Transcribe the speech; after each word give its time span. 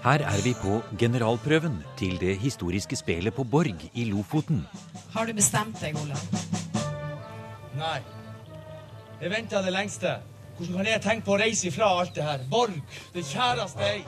Her 0.00 0.22
er 0.24 0.40
vi 0.40 0.54
på 0.56 0.78
generalprøven 0.96 1.74
til 2.00 2.14
det 2.20 2.38
historiske 2.40 2.96
spelet 2.96 3.34
på 3.36 3.44
Borg 3.44 3.82
i 3.92 4.04
Lofoten. 4.08 4.62
Har 5.12 5.28
du 5.28 5.34
bestemt 5.36 5.76
deg, 5.82 5.98
Olav? 6.00 6.22
Nei. 7.76 7.98
Jeg 9.20 9.32
venta 9.34 9.60
det 9.60 9.74
lengste. 9.74 10.14
Hvordan 10.56 10.78
kan 10.78 10.88
jeg 10.88 11.02
tenke 11.04 11.26
på 11.26 11.34
å 11.36 11.38
reise 11.42 11.68
ifra 11.68 11.90
alt 12.00 12.14
det 12.16 12.24
her? 12.24 12.40
Borg, 12.48 12.80
det 13.12 13.26
kjæreste 13.28 13.90
jeg 13.90 14.00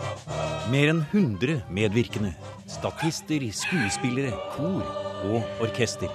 Mer 0.73 0.95
enn 0.95 1.05
100 1.13 1.61
medvirkende. 1.69 2.33
Statister, 2.73 3.45
skuespillere, 3.53 4.33
kor 4.57 4.89
og 5.29 5.65
orkester. 5.69 6.09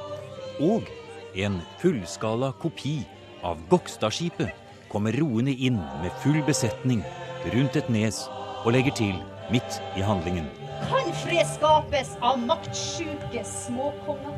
Og 0.57 0.89
en 1.37 1.61
fullskala 1.77 2.55
kopi 2.65 3.03
av 3.45 3.61
Gokstadskipet 3.69 4.65
kommer 4.89 5.13
roende 5.21 5.53
inn 5.53 5.77
med 6.01 6.21
full 6.25 6.41
besetning 6.49 7.05
rundt 7.53 7.77
et 7.77 7.93
nes 7.93 8.25
og 8.63 8.71
legger 8.73 9.03
til 9.05 9.17
midt 9.51 9.81
i 9.95 10.01
handlingen. 10.01 10.45
Kan 10.89 11.13
fred 11.23 11.47
skapes 11.47 12.13
av 12.21 12.39
maktsjuke 12.39 13.43
småkonger? 13.43 14.37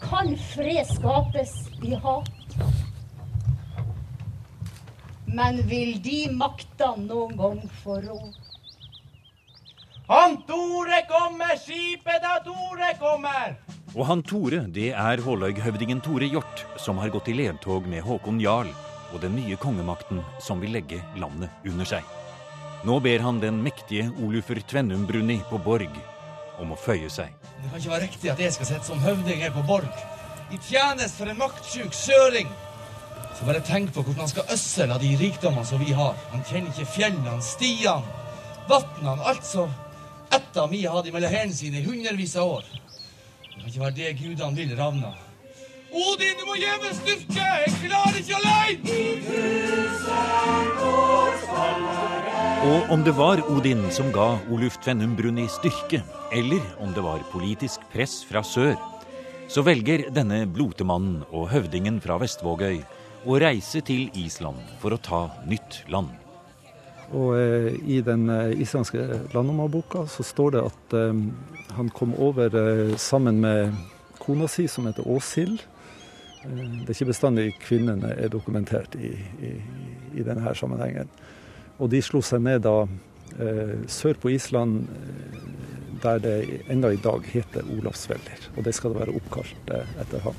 Kan 0.00 0.36
fred 0.54 0.86
skapes 0.86 1.52
i 1.82 1.94
hat? 1.94 2.32
Men 5.26 5.62
vil 5.68 5.96
de 6.02 6.26
maktene 6.32 7.08
noen 7.08 7.36
gang 7.36 7.62
få 7.82 8.00
råd? 8.00 8.34
Han 10.06 10.36
Tore 10.46 11.00
kommer! 11.10 11.56
Skipet 11.58 12.22
da 12.22 12.38
Tore 12.46 12.92
kommer! 13.00 13.56
Og 13.96 14.04
han 14.06 14.22
Tore, 14.22 14.62
det 14.70 14.92
er 14.94 15.22
Håløy-høvdingen 15.24 16.02
Tore 16.04 16.28
Hjort, 16.30 16.62
som 16.78 17.00
har 17.02 17.10
gått 17.10 17.32
i 17.32 17.34
ledtog 17.34 17.88
med 17.90 18.04
Håkon 18.06 18.38
Jarl 18.40 18.70
og 19.14 19.18
den 19.22 19.34
nye 19.38 19.58
kongemakten 19.58 20.22
som 20.42 20.62
vil 20.62 20.76
legge 20.76 21.02
landet 21.18 21.50
under 21.66 21.88
seg. 21.96 22.25
Nå 22.86 23.00
ber 23.00 23.18
han 23.18 23.40
den 23.42 23.62
mektige 23.62 24.10
Olufur 24.22 24.60
Tvennum-Brunni 24.70 25.40
på 25.50 25.58
Borg 25.58 25.90
om 26.62 26.70
å 26.70 26.76
føye 26.78 27.08
seg. 27.10 27.32
Det 27.58 27.70
kan 27.72 27.80
ikke 27.80 27.90
være 27.90 28.04
riktig 28.04 28.30
at 28.30 28.38
jeg 28.38 28.54
skal 28.54 28.68
sitte 28.68 28.86
som 28.86 29.00
høvding 29.02 29.40
her 29.42 29.50
på 29.50 29.64
Borg. 29.66 29.90
I 30.54 30.58
tjeneste 30.68 31.18
for 31.18 31.26
en 31.32 31.40
maktsjuk 31.40 31.96
søring. 31.98 32.46
Så 33.34 33.48
bare 33.48 33.64
tenk 33.66 33.90
på 33.90 34.04
hvordan 34.04 34.22
han 34.22 34.30
skal 34.30 34.52
øssel 34.54 34.94
av 34.94 35.02
de 35.02 35.10
rikdommene 35.18 35.66
som 35.66 35.82
vi 35.82 35.90
har. 35.98 36.14
Han 36.30 36.46
kjenner 36.46 36.70
ikke 36.70 36.92
fjellene, 36.94 37.42
stiene, 37.42 38.06
vatnene, 38.70 39.18
alt 39.32 39.44
som 39.48 39.74
ett 40.30 40.54
av 40.54 40.70
mi 40.70 40.84
har 40.84 40.94
hatt 40.94 41.10
mellom 41.10 41.34
hendene 41.34 41.58
sine 41.58 41.82
i 41.82 41.86
hundrevis 41.88 42.36
av 42.38 42.52
år. 42.60 42.70
Det 43.50 43.56
kan 43.56 43.66
ikke 43.72 43.82
være 43.82 43.98
det 43.98 44.14
gudene 44.20 44.56
vil, 44.60 44.76
Ravna. 44.78 45.10
Odin, 45.90 46.38
du 46.38 46.46
må 46.46 46.54
gi 46.54 46.70
meg 46.70 46.94
styrke! 47.02 47.50
Jeg 47.66 47.74
klarer 47.82 48.22
ikke 48.22 48.36
alene! 48.44 48.94
Og 52.66 52.88
om 52.90 53.02
det 53.06 53.12
var 53.14 53.38
Odin 53.52 53.84
som 53.94 54.08
ga 54.10 54.40
Oluf 54.50 54.80
Tvennum 54.82 55.12
i 55.38 55.46
styrke, 55.46 56.00
eller 56.34 56.62
om 56.82 56.92
det 56.92 57.02
var 57.04 57.22
politisk 57.30 57.80
press 57.92 58.24
fra 58.26 58.42
sør, 58.42 58.74
så 59.46 59.62
velger 59.62 60.10
denne 60.10 60.46
blotemannen 60.50 61.22
og 61.30 61.50
høvdingen 61.52 62.00
fra 62.02 62.16
Vestvågøy 62.18 62.80
å 63.24 63.38
reise 63.38 63.80
til 63.86 64.10
Island 64.18 64.58
for 64.80 64.90
å 64.90 64.98
ta 64.98 65.20
nytt 65.46 65.84
land. 65.88 66.10
Og 67.14 67.36
eh, 67.38 67.70
i 67.86 68.00
den 68.02 68.26
eh, 68.34 68.58
islandske 68.58 69.04
landnummerboka 69.30 70.08
så 70.10 70.26
står 70.26 70.56
det 70.56 70.64
at 70.66 70.98
eh, 70.98 71.22
han 71.78 71.92
kom 71.94 72.18
over 72.18 72.50
eh, 72.50 72.96
sammen 72.98 73.38
med 73.44 73.78
kona 74.18 74.50
si, 74.50 74.66
som 74.66 74.90
heter 74.90 75.06
Åshild. 75.06 75.62
Eh, 76.42 76.66
det 76.82 76.88
er 76.88 76.96
ikke 76.98 77.12
bestandig 77.12 77.52
kvinnene 77.62 78.10
er 78.16 78.32
dokumentert 78.32 78.98
i, 78.98 79.14
i, 79.38 79.54
i 80.18 80.26
denne 80.26 80.58
sammenhengen. 80.58 81.14
Og 81.76 81.90
de 81.92 82.00
slo 82.04 82.22
seg 82.24 82.42
ned 82.44 82.62
da 82.64 82.86
eh, 83.36 83.82
sør 83.90 84.16
på 84.20 84.32
Island, 84.32 84.86
eh, 84.88 85.40
der 86.02 86.20
det 86.24 86.36
ennå 86.72 86.92
i 86.94 87.00
dag 87.00 87.24
heter 87.28 87.66
Olavsvellir. 87.76 88.50
Og 88.56 88.64
det 88.64 88.74
skal 88.76 88.94
det 88.94 89.02
være 89.02 89.16
oppkalt 89.18 89.72
eh, 89.74 89.96
etter 90.00 90.24
ham. 90.24 90.38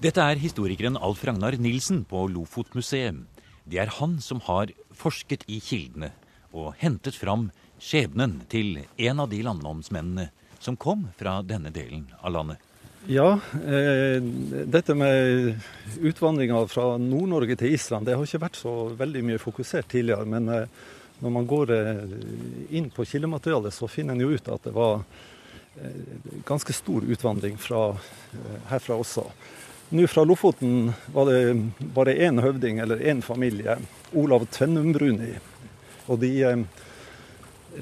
Dette 0.00 0.22
er 0.22 0.40
historikeren 0.40 0.98
Alf 1.00 1.24
Ragnar 1.24 1.56
Nilsen 1.60 2.04
på 2.08 2.26
Lofotmuseet. 2.32 3.24
Det 3.66 3.80
er 3.82 3.92
han 3.98 4.18
som 4.22 4.40
har 4.46 4.70
forsket 4.94 5.44
i 5.50 5.58
kildene 5.64 6.12
og 6.56 6.76
hentet 6.80 7.16
fram 7.18 7.48
skjebnen 7.82 8.38
til 8.52 8.78
en 8.96 9.20
av 9.24 9.32
de 9.32 9.42
landnomsmennene 9.44 10.28
som 10.62 10.78
kom 10.80 11.08
fra 11.18 11.40
denne 11.44 11.72
delen 11.74 12.06
av 12.22 12.32
landet. 12.36 12.65
Ja, 13.08 13.40
eh, 13.66 14.22
dette 14.66 14.94
med 14.94 15.54
utvandringa 16.00 16.66
fra 16.66 16.96
Nord-Norge 16.98 17.54
til 17.56 17.74
Island, 17.74 18.06
det 18.06 18.16
har 18.16 18.26
ikke 18.26 18.40
vært 18.42 18.58
så 18.58 18.72
veldig 18.98 19.22
mye 19.28 19.38
fokusert 19.38 19.86
tidligere. 19.92 20.26
Men 20.26 20.48
eh, 20.50 20.66
når 21.22 21.34
man 21.36 21.46
går 21.46 21.72
eh, 21.76 22.00
inn 22.74 22.88
på 22.90 23.06
kildematerialet, 23.06 23.74
så 23.74 23.86
finner 23.86 24.16
en 24.16 24.24
jo 24.26 24.32
ut 24.34 24.50
at 24.50 24.66
det 24.66 24.74
var 24.74 25.04
eh, 25.78 26.02
ganske 26.50 26.74
stor 26.74 27.06
utvandring 27.06 27.54
fra, 27.62 27.92
eh, 28.34 28.58
herfra 28.72 28.98
også. 28.98 29.28
Nå 29.94 30.08
fra 30.10 30.26
Lofoten 30.26 30.90
var 31.14 31.30
det 31.30 31.54
bare 31.94 32.18
én 32.26 32.42
høvding, 32.42 32.82
eller 32.82 33.06
én 33.06 33.22
familie, 33.22 33.78
Olav 34.18 34.48
Tvennum-Bruni. 34.50 35.36
Og 36.10 36.24
de 36.26 36.32
eh, 36.42 36.64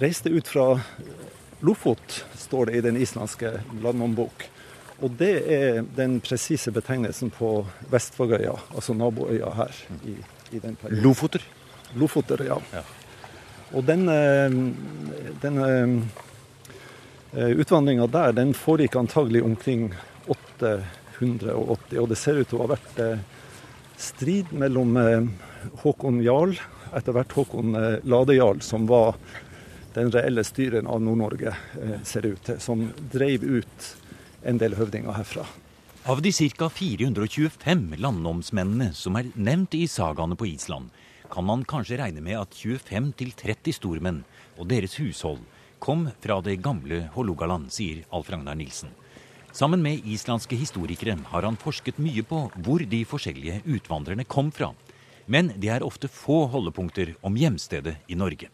reiste 0.05 0.29
ut 0.29 0.53
fra 0.53 0.75
Lofot, 1.65 2.27
står 2.37 2.69
det 2.69 2.77
i 2.77 2.85
den 2.91 3.01
islandske 3.01 3.63
landnåmbok. 3.81 4.51
Og 5.05 5.13
det 5.21 5.33
er 5.53 5.83
den 5.97 6.17
presise 6.25 6.73
betegnelsen 6.73 7.33
på 7.35 7.59
Vestvågøya, 7.93 8.55
altså 8.73 8.97
naboøya 8.97 9.51
her. 9.59 9.81
i, 10.09 10.17
i 10.57 10.61
den 10.63 10.77
perioden. 10.81 11.03
Lofoter. 11.05 11.45
Lofoter, 12.01 12.45
ja. 12.49 12.59
Ja. 12.73 12.83
Og 13.75 13.85
den, 13.85 14.09
eh, 14.09 14.51
den 15.43 15.61
eh, 15.61 17.53
utvandringa 17.61 18.07
der, 18.07 18.33
den 18.33 18.55
foregikk 18.55 18.97
antagelig 18.97 19.43
omkring 19.45 19.93
880. 20.27 21.99
Og 22.01 22.09
det 22.09 22.19
ser 22.19 22.41
ut 22.41 22.49
til 22.49 22.61
å 22.61 22.65
ha 22.65 22.75
vært 22.77 23.01
eh, 23.03 23.25
strid 24.01 24.53
mellom 24.57 24.97
eh, 25.01 25.27
Håkon 25.83 26.23
Jarl, 26.25 26.57
etter 26.95 27.17
hvert 27.17 27.35
Håkon 27.35 27.75
eh, 27.79 27.99
Ladejarl, 28.07 28.63
som 28.63 28.87
var 28.91 29.19
den 29.95 30.11
reelle 30.15 30.43
styren 30.47 30.89
av 30.91 31.03
Nord-Norge, 31.03 31.55
eh, 31.83 32.01
ser 32.07 32.25
det 32.25 32.35
ut 32.35 32.49
til, 32.49 32.61
som 32.63 32.89
dreiv 33.13 33.45
ut 33.45 33.91
en 34.45 34.61
del 34.61 34.77
høvdinger 34.79 35.17
herfra. 35.17 35.47
Av 36.05 36.21
de 36.21 36.31
ca. 36.33 36.69
425 36.69 37.95
landnomsmennene 37.97 38.93
som 38.93 39.17
er 39.17 39.31
nevnt 39.35 39.75
i 39.75 39.87
sagaene 39.89 40.37
på 40.37 40.51
Island, 40.51 40.91
kan 41.33 41.47
man 41.49 41.65
kanskje 41.65 41.97
regne 41.99 42.21
med 42.21 42.37
at 42.39 42.53
25-30 42.53 43.73
stormenn 43.79 44.21
og 44.59 44.69
deres 44.69 44.99
hushold 45.01 45.41
kom 45.81 46.07
fra 46.21 46.39
det 46.45 46.59
gamle 46.65 47.07
Hålogaland, 47.15 47.73
sier 47.73 48.05
Alf 48.13 48.31
Ragnar 48.33 48.57
Nilsen. 48.57 48.93
Sammen 49.55 49.83
med 49.83 50.05
islandske 50.05 50.57
historikere 50.59 51.17
har 51.31 51.47
han 51.47 51.57
forsket 51.61 52.01
mye 52.03 52.25
på 52.27 52.41
hvor 52.67 52.83
de 52.91 53.05
forskjellige 53.07 53.61
utvandrerne 53.77 54.27
kom 54.27 54.51
fra. 54.53 54.73
Men 55.31 55.53
det 55.57 55.71
er 55.73 55.87
ofte 55.87 56.11
få 56.11 56.45
holdepunkter 56.53 57.15
om 57.25 57.37
hjemstedet 57.39 57.97
i 58.11 58.19
Norge. 58.19 58.51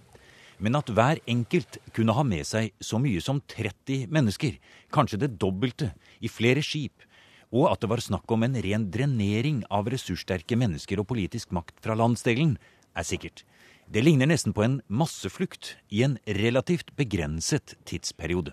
Men 0.60 0.76
at 0.76 0.90
hver 0.92 1.20
enkelt 1.30 1.78
kunne 1.96 2.14
ha 2.16 2.24
med 2.26 2.44
seg 2.46 2.74
så 2.84 3.00
mye 3.00 3.20
som 3.24 3.40
30 3.48 4.10
mennesker, 4.12 4.58
kanskje 4.92 5.22
det 5.22 5.34
dobbelte, 5.40 5.94
i 6.20 6.28
flere 6.28 6.62
skip, 6.64 7.06
og 7.50 7.70
at 7.72 7.80
det 7.82 7.90
var 7.90 8.02
snakk 8.04 8.30
om 8.30 8.44
en 8.46 8.58
ren 8.62 8.86
drenering 8.92 9.64
av 9.72 9.88
ressurssterke 9.90 10.58
mennesker 10.60 11.00
og 11.00 11.08
politisk 11.10 11.50
makt 11.56 11.80
fra 11.82 11.96
landsdelen, 11.98 12.58
er 12.94 13.06
sikkert. 13.06 13.44
Det 13.90 14.04
ligner 14.04 14.28
nesten 14.30 14.54
på 14.54 14.62
en 14.62 14.80
masseflukt 14.86 15.74
i 15.90 16.04
en 16.06 16.18
relativt 16.38 16.92
begrenset 16.98 17.74
tidsperiode. 17.88 18.52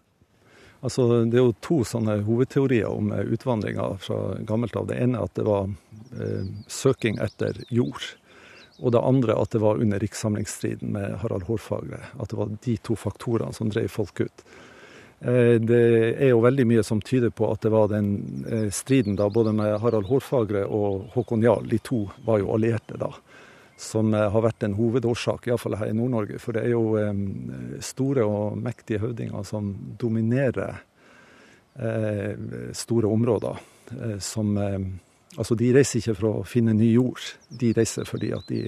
Altså, 0.85 1.25
det 1.25 1.37
er 1.37 1.45
jo 1.45 1.57
to 1.65 1.81
sånne 1.85 2.19
hovedteorier 2.25 2.89
om 2.89 3.11
eh, 3.13 3.25
utvandringa 3.33 3.89
fra 4.01 4.37
gammelt 4.47 4.77
av. 4.77 4.87
Det 4.89 4.97
ene 5.01 5.17
er 5.17 5.25
at 5.25 5.35
det 5.37 5.45
var 5.47 5.69
eh, 6.13 6.49
søking 6.69 7.17
etter 7.21 7.57
jord. 7.73 8.05
Og 8.77 8.93
det 8.93 9.01
andre 9.01 9.35
at 9.41 9.51
det 9.55 9.61
var 9.63 9.81
under 9.81 9.99
rikssamlingsstriden 9.99 10.91
med 10.93 11.17
Harald 11.23 11.47
Hårfagre. 11.49 12.01
At 12.21 12.29
det 12.29 12.37
var 12.37 12.51
de 12.63 12.77
to 12.77 12.97
faktorene 12.99 13.53
som 13.53 13.71
drev 13.73 13.89
folk 13.89 14.21
ut. 14.21 14.45
Eh, 15.19 15.57
det 15.61 15.81
er 16.21 16.29
jo 16.29 16.43
veldig 16.45 16.65
mye 16.69 16.83
som 16.85 17.01
tyder 17.01 17.31
på 17.33 17.49
at 17.49 17.63
det 17.65 17.71
var 17.73 17.89
den 17.89 18.11
eh, 18.45 18.67
striden 18.73 19.17
da, 19.17 19.29
både 19.33 19.53
med 19.57 19.79
Harald 19.81 20.05
Hårfagre 20.09 20.65
og 20.69 21.07
Håkon 21.15 21.45
Jarl. 21.45 21.65
De 21.69 21.79
to 21.81 22.03
var 22.25 22.43
jo 22.43 22.51
allierte 22.53 22.99
da. 23.01 23.09
Som 23.81 24.13
eh, 24.13 24.27
har 24.29 24.45
vært 24.45 24.67
en 24.67 24.77
hovedårsak, 24.77 25.49
iallfall 25.49 25.79
her 25.79 25.89
i 25.89 25.97
Nord-Norge. 25.97 26.37
For 26.41 26.57
det 26.57 26.67
er 26.67 26.75
jo 26.75 27.81
store 27.81 28.27
og 28.29 28.61
mektige 28.61 29.01
høvdinger 29.05 29.45
som 29.47 29.73
dominerer 29.99 30.83
store 32.73 33.09
områder. 33.13 33.59
Som 34.25 34.55
Altså, 35.35 35.57
de 35.59 35.73
reiser 35.75 35.99
ikke 35.99 36.15
for 36.17 36.29
å 36.29 36.45
finne 36.47 36.73
ny 36.73 36.93
jord, 36.93 37.21
de 37.49 37.73
reiser 37.75 38.07
fordi 38.07 38.31
at 38.33 38.47
de 38.49 38.61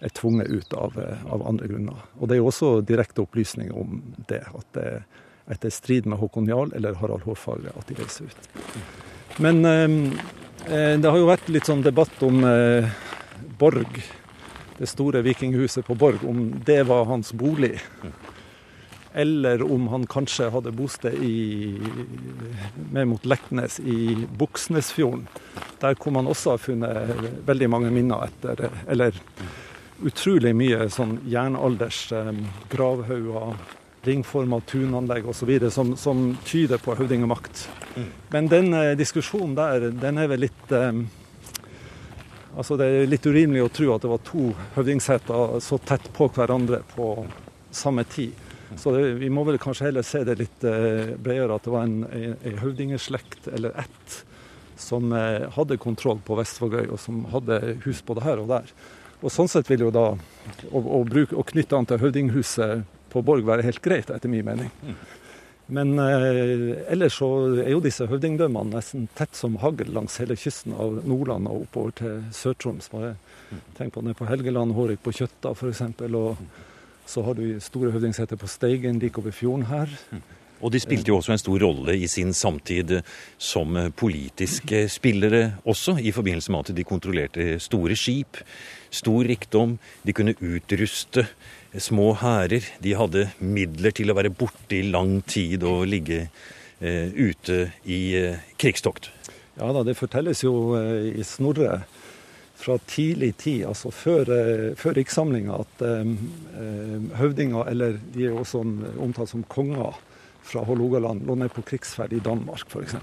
er 0.00 0.12
tvunget 0.16 0.48
ut 0.48 0.74
av, 0.74 0.96
eh, 0.98 1.26
av 1.28 1.44
andre 1.46 1.68
grunner. 1.68 2.06
Og 2.18 2.28
det 2.28 2.36
er 2.36 2.40
jo 2.40 2.48
også 2.48 2.70
direkte 2.88 3.20
opplysninger 3.22 3.76
om 3.76 4.00
det, 4.30 4.40
at 4.48 4.70
det 4.78 4.86
er 4.94 5.02
etter 5.50 5.70
strid 5.70 6.06
med 6.06 6.18
Håkon 6.18 6.48
Jarl 6.48 6.72
eller 6.76 6.94
Harald 7.00 7.26
Hårfagre 7.26 7.74
at 7.78 7.88
de 7.90 7.98
reiser 7.98 8.30
ut. 8.30 8.48
Men 9.42 9.64
eh, 9.66 9.88
eh, 10.70 10.94
det 11.00 11.10
har 11.10 11.18
jo 11.18 11.28
vært 11.30 11.50
litt 11.50 11.68
sånn 11.68 11.84
debatt 11.84 12.22
om 12.26 12.44
eh, 12.46 12.86
Borg, 13.58 14.00
det 14.78 14.88
store 14.88 15.24
vikinghuset 15.26 15.84
på 15.86 15.96
Borg, 15.98 16.22
om 16.24 16.46
det 16.66 16.82
var 16.88 17.08
hans 17.10 17.34
bolig. 17.36 17.74
Eller 19.14 19.62
om 19.62 19.88
han 19.88 20.06
kanskje 20.06 20.50
hadde 20.50 20.72
bosted 20.72 21.14
i, 21.14 21.78
mer 22.92 23.04
mot 23.10 23.24
Leknes 23.26 23.80
i 23.80 24.26
Buksnesfjorden. 24.38 25.26
Der 25.80 25.96
hvor 25.98 26.14
man 26.14 26.28
også 26.30 26.54
har 26.54 26.62
funnet 26.62 27.26
veldig 27.46 27.70
mange 27.72 27.90
minner 27.90 28.28
etter 28.28 28.68
Eller 28.86 29.16
utrolig 30.04 30.52
mye 30.56 30.88
sånn 30.92 31.18
jernalders 31.28 32.06
eh, 32.12 32.32
gravhauger, 32.72 33.56
ringforma 34.06 34.60
tunanlegg 34.68 35.26
osv. 35.28 35.50
Som, 35.70 35.96
som 35.96 36.36
tyder 36.46 36.78
på 36.78 36.94
høvdingemakt. 36.96 37.66
Men 38.30 38.48
den 38.48 38.74
eh, 38.74 38.94
diskusjonen 38.98 39.56
der, 39.58 39.90
den 39.90 40.20
er 40.22 40.30
vel 40.30 40.46
litt 40.48 40.76
eh, 40.76 40.92
Altså 42.50 42.74
Det 42.74 42.86
er 42.90 43.04
litt 43.06 43.26
urimelig 43.30 43.60
å 43.62 43.68
tro 43.70 43.92
at 43.94 44.02
det 44.02 44.08
var 44.10 44.22
to 44.26 44.48
høvdingseter 44.74 45.60
så 45.62 45.76
tett 45.86 46.08
på 46.12 46.26
hverandre 46.34 46.80
på 46.96 47.12
samme 47.70 48.02
tid. 48.10 48.34
Så 48.78 48.92
det, 48.94 49.04
vi 49.18 49.30
må 49.32 49.42
vel 49.48 49.58
kanskje 49.58 49.88
heller 49.88 50.06
se 50.06 50.22
det 50.26 50.36
litt 50.38 50.64
eh, 50.68 51.14
bredere, 51.18 51.56
at 51.56 51.66
det 51.66 51.72
var 51.74 51.88
en, 51.88 52.04
en 52.06 52.60
høvdingeslekt 52.62 53.48
eller 53.50 53.74
ett 53.82 54.20
som 54.80 55.12
eh, 55.12 55.48
hadde 55.56 55.78
kontroll 55.80 56.20
på 56.24 56.38
Vestvågøy, 56.38 56.86
og 56.88 57.00
som 57.00 57.24
hadde 57.34 57.60
hus 57.84 58.02
både 58.06 58.24
her 58.24 58.42
og 58.42 58.50
der. 58.52 58.72
Og 59.20 59.32
Sånn 59.32 59.50
sett 59.52 59.68
vil 59.68 59.86
jo 59.86 59.92
da 59.92 60.06
å, 60.14 60.80
å, 60.80 61.02
bruke, 61.04 61.36
å 61.36 61.44
knytte 61.46 61.76
an 61.76 61.88
til 61.88 62.00
høvdinghuset 62.00 62.86
på 63.12 63.22
Borg 63.26 63.44
være 63.44 63.66
helt 63.66 63.82
greit, 63.84 64.12
etter 64.12 64.32
min 64.32 64.46
mening. 64.46 64.70
Men 65.70 65.92
eh, 66.02 66.80
ellers 66.90 67.20
så 67.20 67.28
er 67.62 67.70
jo 67.74 67.82
disse 67.84 68.08
høvdingdømmene 68.10 68.74
nesten 68.74 69.06
tett 69.18 69.36
som 69.38 69.58
hagl 69.62 69.92
langs 69.94 70.18
hele 70.22 70.38
kysten 70.38 70.74
av 70.74 71.02
Nordland 71.06 71.50
og 71.50 71.66
oppover 71.66 71.94
til 72.00 72.24
Sør-Troms. 72.34 72.90
Tenk 73.78 73.94
på 73.94 74.02
ned 74.02 74.18
på 74.18 74.26
Helgeland, 74.30 74.74
Hårek 74.74 75.04
på 75.04 75.14
Kjøtta 75.20 75.52
f.eks. 75.54 75.84
Og 76.08 76.42
så 77.10 77.24
har 77.26 77.38
du 77.38 77.58
store 77.62 77.90
høvdingseter 77.94 78.38
på 78.38 78.48
Steigen, 78.50 79.00
like 79.02 79.18
over 79.18 79.34
fjorden 79.34 79.66
her. 79.70 79.90
Og 80.60 80.72
de 80.74 80.80
spilte 80.82 81.08
jo 81.08 81.16
også 81.16 81.32
en 81.32 81.40
stor 81.40 81.62
rolle 81.64 81.94
i 81.96 82.08
sin 82.10 82.34
samtid 82.36 82.98
som 83.40 83.78
politiske 83.96 84.82
spillere 84.92 85.54
også, 85.64 85.96
i 86.04 86.12
forbindelse 86.12 86.52
med 86.52 86.68
at 86.68 86.76
de 86.76 86.84
kontrollerte 86.84 87.46
store 87.64 87.96
skip, 87.96 88.42
stor 88.92 89.24
rikdom. 89.24 89.78
De 90.04 90.12
kunne 90.12 90.36
utruste 90.36 91.24
små 91.78 92.12
hærer. 92.20 92.66
De 92.84 92.92
hadde 92.98 93.30
midler 93.40 93.96
til 93.96 94.12
å 94.12 94.18
være 94.18 94.34
borte 94.36 94.76
i 94.76 94.84
lang 94.90 95.22
tid 95.24 95.64
og 95.64 95.86
ligge 95.88 96.26
eh, 96.26 97.08
ute 97.08 97.70
i 97.88 98.02
eh, 98.20 98.44
krigstokt. 98.60 99.08
Ja 99.56 99.72
da, 99.72 99.84
det 99.86 99.96
fortelles 99.98 100.44
jo 100.44 100.74
eh, 100.78 101.08
i 101.20 101.24
Snorre 101.26 101.82
fra 102.60 102.76
tidlig 102.86 103.36
tid, 103.36 103.64
altså 103.70 103.90
før, 103.94 104.28
eh, 104.34 104.66
før 104.76 104.96
rikssamlinga, 104.98 105.60
at 105.64 105.84
eh, 105.86 106.10
høvdinger, 107.16 107.68
eller 107.72 107.98
de 108.14 108.26
er 108.28 108.36
også 108.36 108.60
omtalt 109.00 109.32
som 109.32 109.44
konger 109.48 109.96
fra 110.44 110.64
Hålogaland, 110.68 111.24
lå 111.26 111.38
ned 111.40 111.52
på 111.54 111.64
krigsferd 111.64 112.12
i 112.12 112.20
Danmark 112.24 112.68
f.eks. 112.68 112.96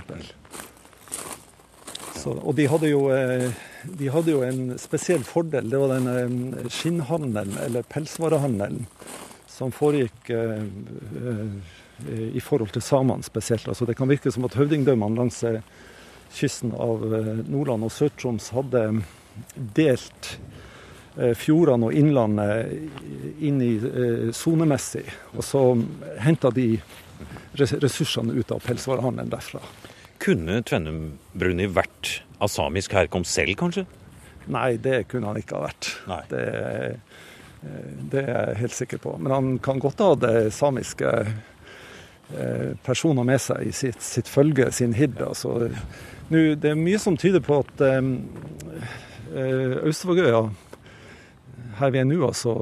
Og 2.28 2.52
de 2.58 2.66
hadde, 2.68 2.90
jo, 2.92 3.06
de 3.96 4.08
hadde 4.12 4.34
jo 4.34 4.42
en 4.44 4.74
spesiell 4.82 5.24
fordel. 5.24 5.70
Det 5.72 5.80
var 5.80 5.94
den 5.94 6.68
skinnhandelen, 6.68 7.56
eller 7.64 7.86
pelsvarehandelen, 7.88 8.82
som 9.48 9.72
foregikk 9.72 10.28
i 12.36 12.44
forhold 12.44 12.74
til 12.76 12.84
samene 12.84 13.24
spesielt. 13.24 13.70
Altså 13.72 13.88
det 13.88 13.96
kan 13.96 14.12
virke 14.12 14.34
som 14.34 14.44
at 14.44 14.58
høvdingdømmene 14.60 15.22
langs 15.22 15.40
kysten 16.36 16.76
av 16.76 17.06
Nordland 17.48 17.88
og 17.88 17.96
Sør-Troms 17.96 18.52
hadde 18.58 18.84
delt 19.56 20.38
eh, 21.18 21.34
fjordene 21.38 21.90
og 21.90 21.98
innlandet 21.98 23.42
inn 23.44 23.62
i 23.64 23.74
eh, 23.78 24.30
sonemessig. 24.36 25.06
Og 25.36 25.46
så 25.46 25.64
henta 26.24 26.52
de 26.54 26.76
ressursene 27.58 28.36
ut 28.38 28.52
av 28.54 28.62
pelsvarehandelen 28.66 29.32
derfra. 29.34 29.62
Kunne 30.22 30.62
Tvennum 30.66 31.18
Bruni 31.38 31.68
vært 31.70 32.20
av 32.42 32.52
samisk 32.54 32.94
herkomst 32.98 33.34
selv, 33.34 33.58
kanskje? 33.60 33.86
Nei, 34.54 34.78
det 34.82 35.08
kunne 35.12 35.32
han 35.32 35.40
ikke 35.42 35.58
ha 35.58 35.68
vært. 35.68 35.92
Det, 36.32 36.46
eh, 36.48 37.20
det, 38.14 38.24
er 38.24 38.34
jeg 38.34 38.62
helt 38.64 38.78
sikker 38.78 39.04
på. 39.04 39.18
Men 39.20 39.34
han 39.34 39.54
kan 39.64 39.82
godt 39.84 40.04
ha 40.06 40.16
det 40.16 40.38
samiske 40.56 41.14
personer 42.84 43.24
med 43.24 43.40
seg 43.40 43.70
i 43.70 43.72
sitt, 43.72 44.02
sitt 44.04 44.28
følge, 44.28 44.66
sin 44.76 44.92
hidde. 44.98 45.30
Altså, 45.30 45.70
det 46.28 46.74
er 46.74 46.76
mye 46.76 47.00
som 47.00 47.16
tyder 47.16 47.40
på 47.40 47.62
at 47.64 47.84
Eh, 49.38 50.54
her 51.78 51.92
vi 51.94 52.00
er 52.02 52.08
nå, 52.10 52.18
altså, 52.26 52.54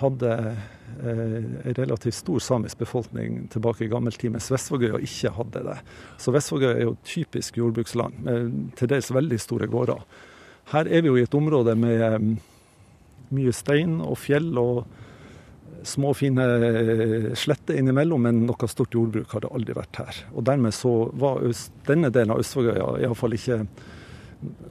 hadde 0.00 0.30
eh, 0.34 1.44
en 1.68 1.76
relativt 1.78 2.16
stor 2.16 2.42
samisk 2.42 2.80
befolkning 2.82 3.44
tilbake 3.52 3.86
i 3.86 3.90
gammel 3.92 4.16
tid, 4.18 4.34
mens 4.34 4.50
Vestvågøya 4.50 4.98
ikke 5.04 5.34
hadde 5.36 5.62
det. 5.68 5.78
Så 6.18 6.34
Vestvågøya 6.34 6.74
er 6.80 6.88
jo 6.88 6.96
typisk 7.06 7.60
jordbruksland, 7.60 8.18
med 8.26 8.74
til 8.78 8.90
dels 8.90 9.12
veldig 9.14 9.40
store 9.42 9.70
gårder. 9.70 10.02
Her 10.72 10.88
er 10.88 11.04
vi 11.04 11.12
jo 11.12 11.16
i 11.20 11.24
et 11.26 11.38
område 11.38 11.76
med 11.78 12.02
eh, 12.08 12.28
mye 13.34 13.54
stein 13.54 14.00
og 14.02 14.18
fjell 14.18 14.50
og 14.58 14.84
små, 15.84 16.14
fine 16.16 16.44
sletter 17.36 17.76
innimellom, 17.76 18.22
men 18.24 18.46
noe 18.48 18.68
stort 18.72 18.94
jordbruk 18.96 19.34
har 19.36 19.44
det 19.44 19.50
aldri 19.52 19.74
vært 19.76 19.98
her. 20.00 20.20
Og 20.32 20.46
dermed 20.48 20.72
så 20.74 20.92
var 21.20 21.44
denne 21.86 22.08
delen 22.14 22.32
av 22.32 22.40
Østvågøya 22.40 22.94
iallfall 23.04 23.36
ikke 23.36 23.66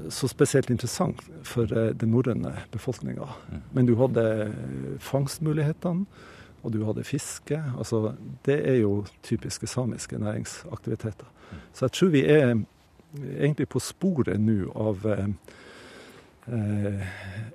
så 0.09 0.27
spesielt 0.27 0.69
interessant 0.69 1.21
for 1.47 1.69
eh, 1.71 1.91
den 1.95 2.13
norrøne 2.13 2.53
befolkninga. 2.71 3.27
Mm. 3.49 3.63
Men 3.71 3.89
du 3.89 3.95
hadde 3.99 4.27
eh, 4.45 4.99
fangstmulighetene, 4.99 6.05
og 6.63 6.71
du 6.71 6.83
hadde 6.87 7.03
fiske. 7.03 7.57
Altså, 7.77 8.13
det 8.47 8.61
er 8.69 8.79
jo 8.81 9.03
typiske 9.23 9.67
samiske 9.67 10.19
næringsaktiviteter. 10.19 11.27
Mm. 11.27 11.65
Så 11.73 11.85
jeg 11.85 11.97
tror 11.97 12.13
vi 12.13 12.23
er 12.31 12.53
egentlig 13.39 13.67
på 13.69 13.81
sporet 13.83 14.39
nå 14.41 14.71
av 14.79 15.05
eh, 15.11 15.27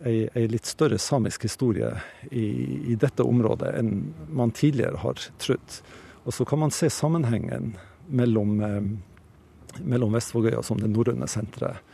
ei, 0.06 0.28
ei, 0.32 0.46
litt 0.48 0.68
større 0.68 0.98
samisk 0.98 1.44
historie 1.48 1.90
i, 2.30 2.46
i, 2.92 2.96
dette 3.00 3.26
området 3.26 3.74
enn 3.80 4.12
man 4.28 4.54
tidligere 4.54 5.02
har 5.02 5.20
trodd. 5.42 5.80
Og 6.24 6.34
så 6.34 6.44
kan 6.48 6.62
man 6.62 6.74
se 6.74 6.90
sammenhengen 6.92 7.74
mellom, 8.08 8.60
eh, 8.64 9.82
mellom 9.82 10.16
Vestvågøya 10.16 10.62
som 10.64 10.80
det 10.80 10.90
norrøne 10.92 11.28
senteret 11.28 11.84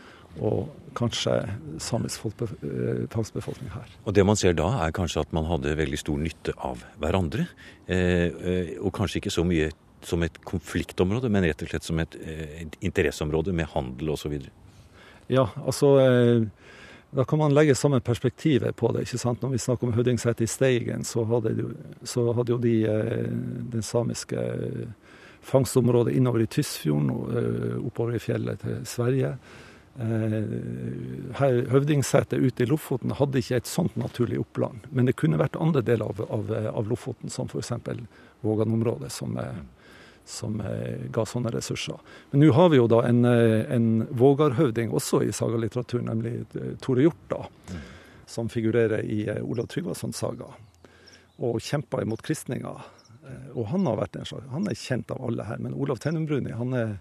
og 0.41 0.73
kanskje 0.95 1.35
samisk 1.83 2.27
eh, 2.27 3.71
her. 3.75 3.95
Og 4.05 4.15
Det 4.15 4.25
man 4.27 4.37
ser 4.37 4.55
da, 4.55 4.69
er 4.85 4.95
kanskje 4.95 5.25
at 5.25 5.33
man 5.35 5.47
hadde 5.49 5.77
veldig 5.79 5.99
stor 5.99 6.19
nytte 6.21 6.55
av 6.59 6.83
hverandre. 7.03 7.47
Eh, 7.87 7.99
eh, 7.99 8.75
og 8.81 8.95
kanskje 8.95 9.23
ikke 9.23 9.35
så 9.35 9.45
mye 9.47 9.71
som 10.05 10.23
et 10.23 10.37
konfliktområde, 10.45 11.31
men 11.33 11.47
rett 11.47 11.63
og 11.65 11.71
slett 11.71 11.87
som 11.87 11.99
et, 12.03 12.15
et 12.21 12.77
interesseområde 12.85 13.55
med 13.57 13.71
handel 13.73 14.13
osv. 14.13 14.37
Ja, 15.33 15.47
altså 15.65 15.95
da 17.15 17.25
kan 17.25 17.41
man 17.41 17.55
legge 17.55 17.75
sammen 17.79 18.03
perspektivet 18.05 18.77
på 18.77 18.91
det. 18.93 19.07
ikke 19.07 19.19
sant? 19.23 19.41
Når 19.41 19.55
vi 19.55 19.63
snakker 19.63 19.89
om 19.89 19.95
Høvdingseter 19.97 20.45
i 20.45 20.51
Steigen, 20.51 21.07
så 21.09 21.25
hadde, 21.25 21.55
jo, 21.57 21.71
så 22.05 22.27
hadde 22.37 22.53
jo 22.53 22.59
de 22.61 22.75
den 23.73 23.83
samiske 23.87 24.43
fangstområdet 25.45 26.13
innover 26.19 26.45
i 26.45 26.51
Tysfjorden 26.53 27.11
og 27.15 27.87
oppover 27.87 28.19
i 28.19 28.21
fjellet 28.21 28.61
til 28.61 28.85
Sverige. 28.85 29.39
Eh, 30.01 31.39
Høvdingsetet 31.71 32.41
ute 32.43 32.65
i 32.65 32.67
Lofoten 32.67 33.15
hadde 33.15 33.39
ikke 33.39 33.61
et 33.61 33.71
sånt 33.71 33.95
naturlig 34.01 34.41
oppland. 34.43 34.89
Men 34.91 35.07
det 35.09 35.17
kunne 35.21 35.41
vært 35.41 35.59
andre 35.61 35.85
deler 35.87 36.11
av, 36.11 36.25
av, 36.29 36.53
av 36.75 36.91
Lofoten, 36.91 37.31
som 37.31 37.51
f.eks. 37.51 37.73
Vågan-området, 38.45 39.13
som, 39.13 39.39
som, 40.29 40.59
ga 41.15 41.25
sånne 41.29 41.53
ressurser. 41.55 42.01
Men 42.33 42.43
nå 42.45 42.51
har 42.57 42.73
vi 42.73 42.81
jo 42.81 42.89
da 42.91 43.01
en, 43.09 43.25
en 43.25 43.89
vågarhøvding 44.11 44.93
også 44.93 45.23
i 45.25 45.33
sagalitteraturen, 45.33 46.11
nemlig 46.11 46.75
Tore 46.85 47.07
Hjort, 47.07 47.23
da, 47.31 47.79
som 48.29 48.51
figurerer 48.53 49.07
i 49.07 49.23
Olav 49.41 49.71
Tryggvasons 49.73 50.21
saga. 50.21 50.51
Og 51.39 51.63
kjempa 51.63 52.03
imot 52.03 52.23
kristninga. 52.23 52.77
Eh, 53.25 53.51
og 53.55 53.69
han 53.73 53.87
har 53.89 53.99
vært 54.03 54.19
en 54.19 54.29
slags, 54.29 54.49
han 54.53 54.69
er 54.69 54.79
kjent 54.79 55.13
av 55.15 55.23
alle 55.25 55.47
her, 55.49 55.61
men 55.63 55.77
Olav 55.79 56.01
Tennumbruni 56.03 56.55
han 56.55 56.75
er 56.77 56.97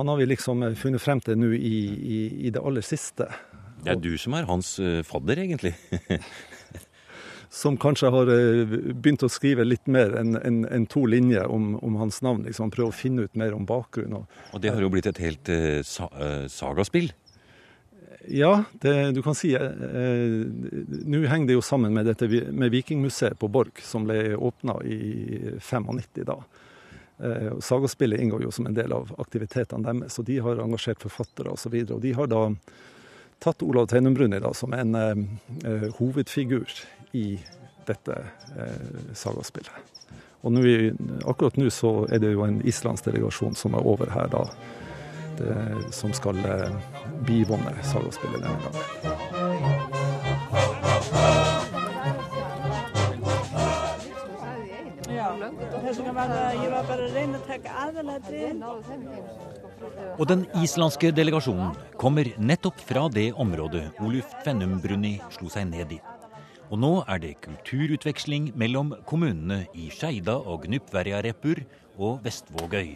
han 0.00 0.12
har 0.12 0.20
vi 0.20 0.28
liksom 0.30 0.64
eh, 0.66 0.76
funnet 0.78 1.02
frem 1.02 1.20
til 1.24 1.38
nå 1.40 1.52
i, 1.56 1.76
i, 2.16 2.20
i, 2.46 2.52
det 2.54 2.62
aller 2.64 2.84
siste. 2.84 3.28
Det 3.80 3.94
er 3.94 4.00
du 4.00 4.12
som 4.20 4.36
er 4.36 4.48
hans 4.48 4.78
eh, 4.82 5.00
fadder, 5.06 5.44
egentlig? 5.44 5.74
som 7.50 7.76
kanskje 7.76 8.10
har 8.14 8.30
eh, 8.30 8.76
begynt 8.94 9.24
å 9.26 9.30
skrive 9.32 9.66
litt 9.66 9.88
mer 9.90 10.14
enn 10.20 10.36
en, 10.38 10.60
en 10.70 10.86
to 10.90 11.02
linjer 11.10 11.50
om, 11.50 11.74
om, 11.82 11.96
hans 11.98 12.20
navn. 12.22 12.44
liksom 12.46 12.70
Prøve 12.70 12.92
å 12.92 12.96
finne 12.96 13.26
ut 13.26 13.34
mer 13.38 13.56
om 13.56 13.66
bakgrunnen. 13.66 14.22
Og, 14.22 14.44
og 14.54 14.62
det 14.62 14.70
har 14.74 14.84
jo 14.84 14.92
blitt 14.92 15.10
et 15.10 15.20
helt 15.24 15.50
eh, 15.50 15.80
sa, 15.86 16.08
eh, 16.14 16.46
sagaspill? 16.52 17.10
Ja, 18.30 18.64
det, 18.84 18.94
du 19.16 19.22
kan 19.24 19.34
si 19.34 19.54
eh, 19.56 19.64
Nå 21.08 21.22
henger 21.24 21.48
det 21.48 21.56
jo 21.56 21.64
sammen 21.64 21.94
med 21.96 22.06
dette 22.06 22.28
med 22.28 22.70
Vikingmuseet 22.70 23.38
på 23.40 23.48
Borg, 23.50 23.80
som 23.82 24.06
ble 24.06 24.36
åpna 24.36 24.78
i 24.84 25.00
95 25.58 26.02
da. 26.28 26.38
Eh, 27.22 27.58
sagaspillet 27.60 28.20
inngår 28.20 28.42
jo 28.42 28.50
som 28.50 28.66
en 28.66 28.74
del 28.74 28.92
av 28.92 29.10
aktivitetene 29.18 29.84
deres, 29.84 30.14
så 30.16 30.24
de 30.24 30.38
har 30.40 30.62
engasjert 30.62 31.02
forfattere 31.02 31.52
osv. 31.52 31.74
Og, 31.74 31.88
så 31.88 31.94
og 31.98 32.00
de 32.04 32.14
har 32.16 32.30
da 32.30 32.42
tatt 33.40 33.62
Olav 33.64 33.90
Teinumbrunni 33.92 34.40
som 34.54 34.72
en 34.76 34.94
eh, 34.94 35.24
eh, 35.64 35.88
hovedfigur 35.98 36.72
i 37.12 37.38
dette 37.88 38.16
eh, 38.56 39.14
sagaspillet. 39.14 39.72
Og 40.40 40.54
nå, 40.54 40.64
akkurat 41.28 41.58
nå 41.60 41.68
så 41.74 42.06
er 42.08 42.22
det 42.22 42.32
jo 42.32 42.46
en 42.46 42.62
islandsdelegasjon 42.64 43.58
som 43.58 43.76
er 43.76 43.86
over 43.86 44.12
her, 44.14 44.30
da. 44.32 44.46
Det, 45.40 45.56
som 45.96 46.12
skal 46.16 46.40
eh, 46.44 46.72
bivåne 47.28 47.76
sagaspillet 47.92 48.40
denne 48.44 48.60
gangen. 48.64 49.19
Og 60.18 60.26
den 60.28 60.42
islandske 60.60 61.10
delegasjonen 61.16 61.72
kommer 62.00 62.28
nettopp 62.36 62.80
fra 62.84 63.06
det 63.12 63.30
området 63.40 63.86
Oluf 64.04 64.28
Fennumbrunni 64.44 65.14
slo 65.32 65.48
seg 65.52 65.70
ned 65.70 65.94
i. 65.96 66.00
Og 66.70 66.78
nå 66.78 66.92
er 67.08 67.18
det 67.22 67.40
kulturutveksling 67.46 68.52
mellom 68.54 68.92
kommunene 69.08 69.64
i 69.72 69.88
Skeida 69.90 70.36
og 70.38 70.66
Gnupverjareppur 70.66 71.64
og 71.98 72.20
Vestvågøy. 72.26 72.92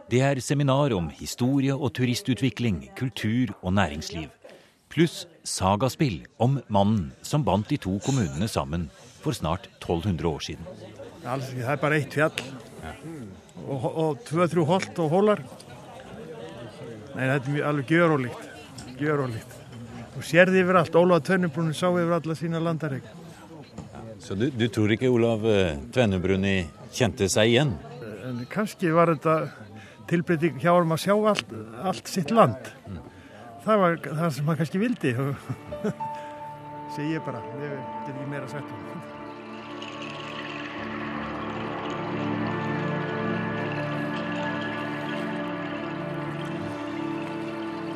Det 0.08 0.20
er 0.22 0.40
seminar 0.40 0.92
om 0.94 1.08
historie 1.10 1.74
og 1.74 1.92
turistutvikling, 1.98 2.90
kultur 2.96 3.54
og 3.62 3.72
næringsliv. 3.72 4.28
Pluss 4.88 5.26
sagaspill 5.44 6.26
om 6.38 6.60
mannen 6.68 7.12
som 7.22 7.44
bandt 7.44 7.68
de 7.70 7.76
to 7.76 7.98
kommunene 8.06 8.48
sammen 8.48 8.90
for 9.20 9.32
snart 9.36 9.68
1200 9.82 10.28
år 10.28 10.38
siden. 10.46 10.64
Det 11.22 11.28
ekki, 11.34 11.60
það 11.60 11.72
er 11.74 11.82
bare 11.82 11.98
eitt 11.98 12.14
fjall 12.14 12.38
og, 13.66 13.84
og 13.84 14.18
þrjú 14.30 14.64
holt 14.68 14.98
og 15.02 15.10
holder. 15.12 15.42
Nei, 17.16 17.24
þetta 17.26 17.54
er 17.56 17.68
alveg 17.68 17.94
gjörólíkt, 17.96 18.50
gjörólíkt. 19.00 19.54
Og 20.16 20.24
sérði 20.26 20.62
yfir 20.62 20.78
allt, 20.80 20.96
Ólaða 20.98 21.26
Tönnubrunni 21.32 21.74
sá 21.76 21.88
yfir 21.90 22.14
alla 22.16 22.36
sína 22.38 22.62
landareik. 22.62 23.17
Så 24.28 24.34
du, 24.36 24.50
du 24.52 24.66
tror 24.68 24.90
ikke 24.92 25.08
Olav 25.08 25.40
Tvennebruni 25.88 26.66
kjente 26.92 27.30
seg 27.32 27.48
igjen? 27.48 27.70
Kanskje 28.52 28.90
var 28.92 29.08
dette 29.08 29.36
tilbreyting 30.10 30.58
hjá 30.60 30.74
um 30.76 30.92
að 30.92 31.00
sjá 31.06 31.14
allt, 31.30 31.54
allt 31.80 32.10
sitt 32.12 32.34
land. 32.36 32.68
Það 33.64 33.80
var 33.80 33.96
það 34.04 34.34
sem 34.36 34.50
hann 34.50 34.58
kannski 34.58 34.82
vildi. 34.82 35.14
Segi 36.92 37.14
ég 37.14 37.24
bara, 37.24 37.40
ég 37.62 37.72
get 37.72 38.12
ekki 38.12 38.28
meira 38.28 38.50
sagt 38.52 38.68
um. 38.68 38.84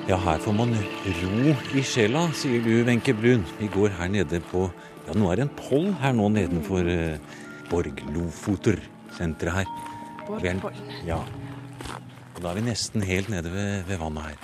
Ja, 0.09 0.17
her 0.17 0.41
får 0.41 0.57
man 0.57 0.73
ro 1.21 1.53
i 1.77 1.85
sjela, 1.85 2.25
sier 2.41 2.65
du, 2.65 2.73
Wenche 2.89 3.13
Brun. 3.21 3.45
Vi 3.61 3.69
går 3.77 3.93
her 4.01 4.09
nede 4.17 4.41
på 4.49 4.71
Ja, 5.07 5.13
nå 5.19 5.31
er 5.33 5.37
det 5.41 5.47
en 5.49 5.57
poll 5.59 5.89
her 6.03 6.13
nå 6.17 6.29
nedenfor 6.33 6.87
eh, 6.89 7.19
Borg-Lofoter-senteret 7.71 9.53
her. 9.53 9.67
Vi 10.41 10.49
er- 10.49 10.61
Ja. 11.05 11.19
Og 12.35 12.41
da 12.43 12.51
er 12.51 12.55
vi 12.55 12.61
nesten 12.71 13.03
helt 13.03 13.29
nede 13.29 13.51
ved, 13.53 13.83
ved 13.87 13.99
vannet 13.99 14.23
her. 14.23 14.37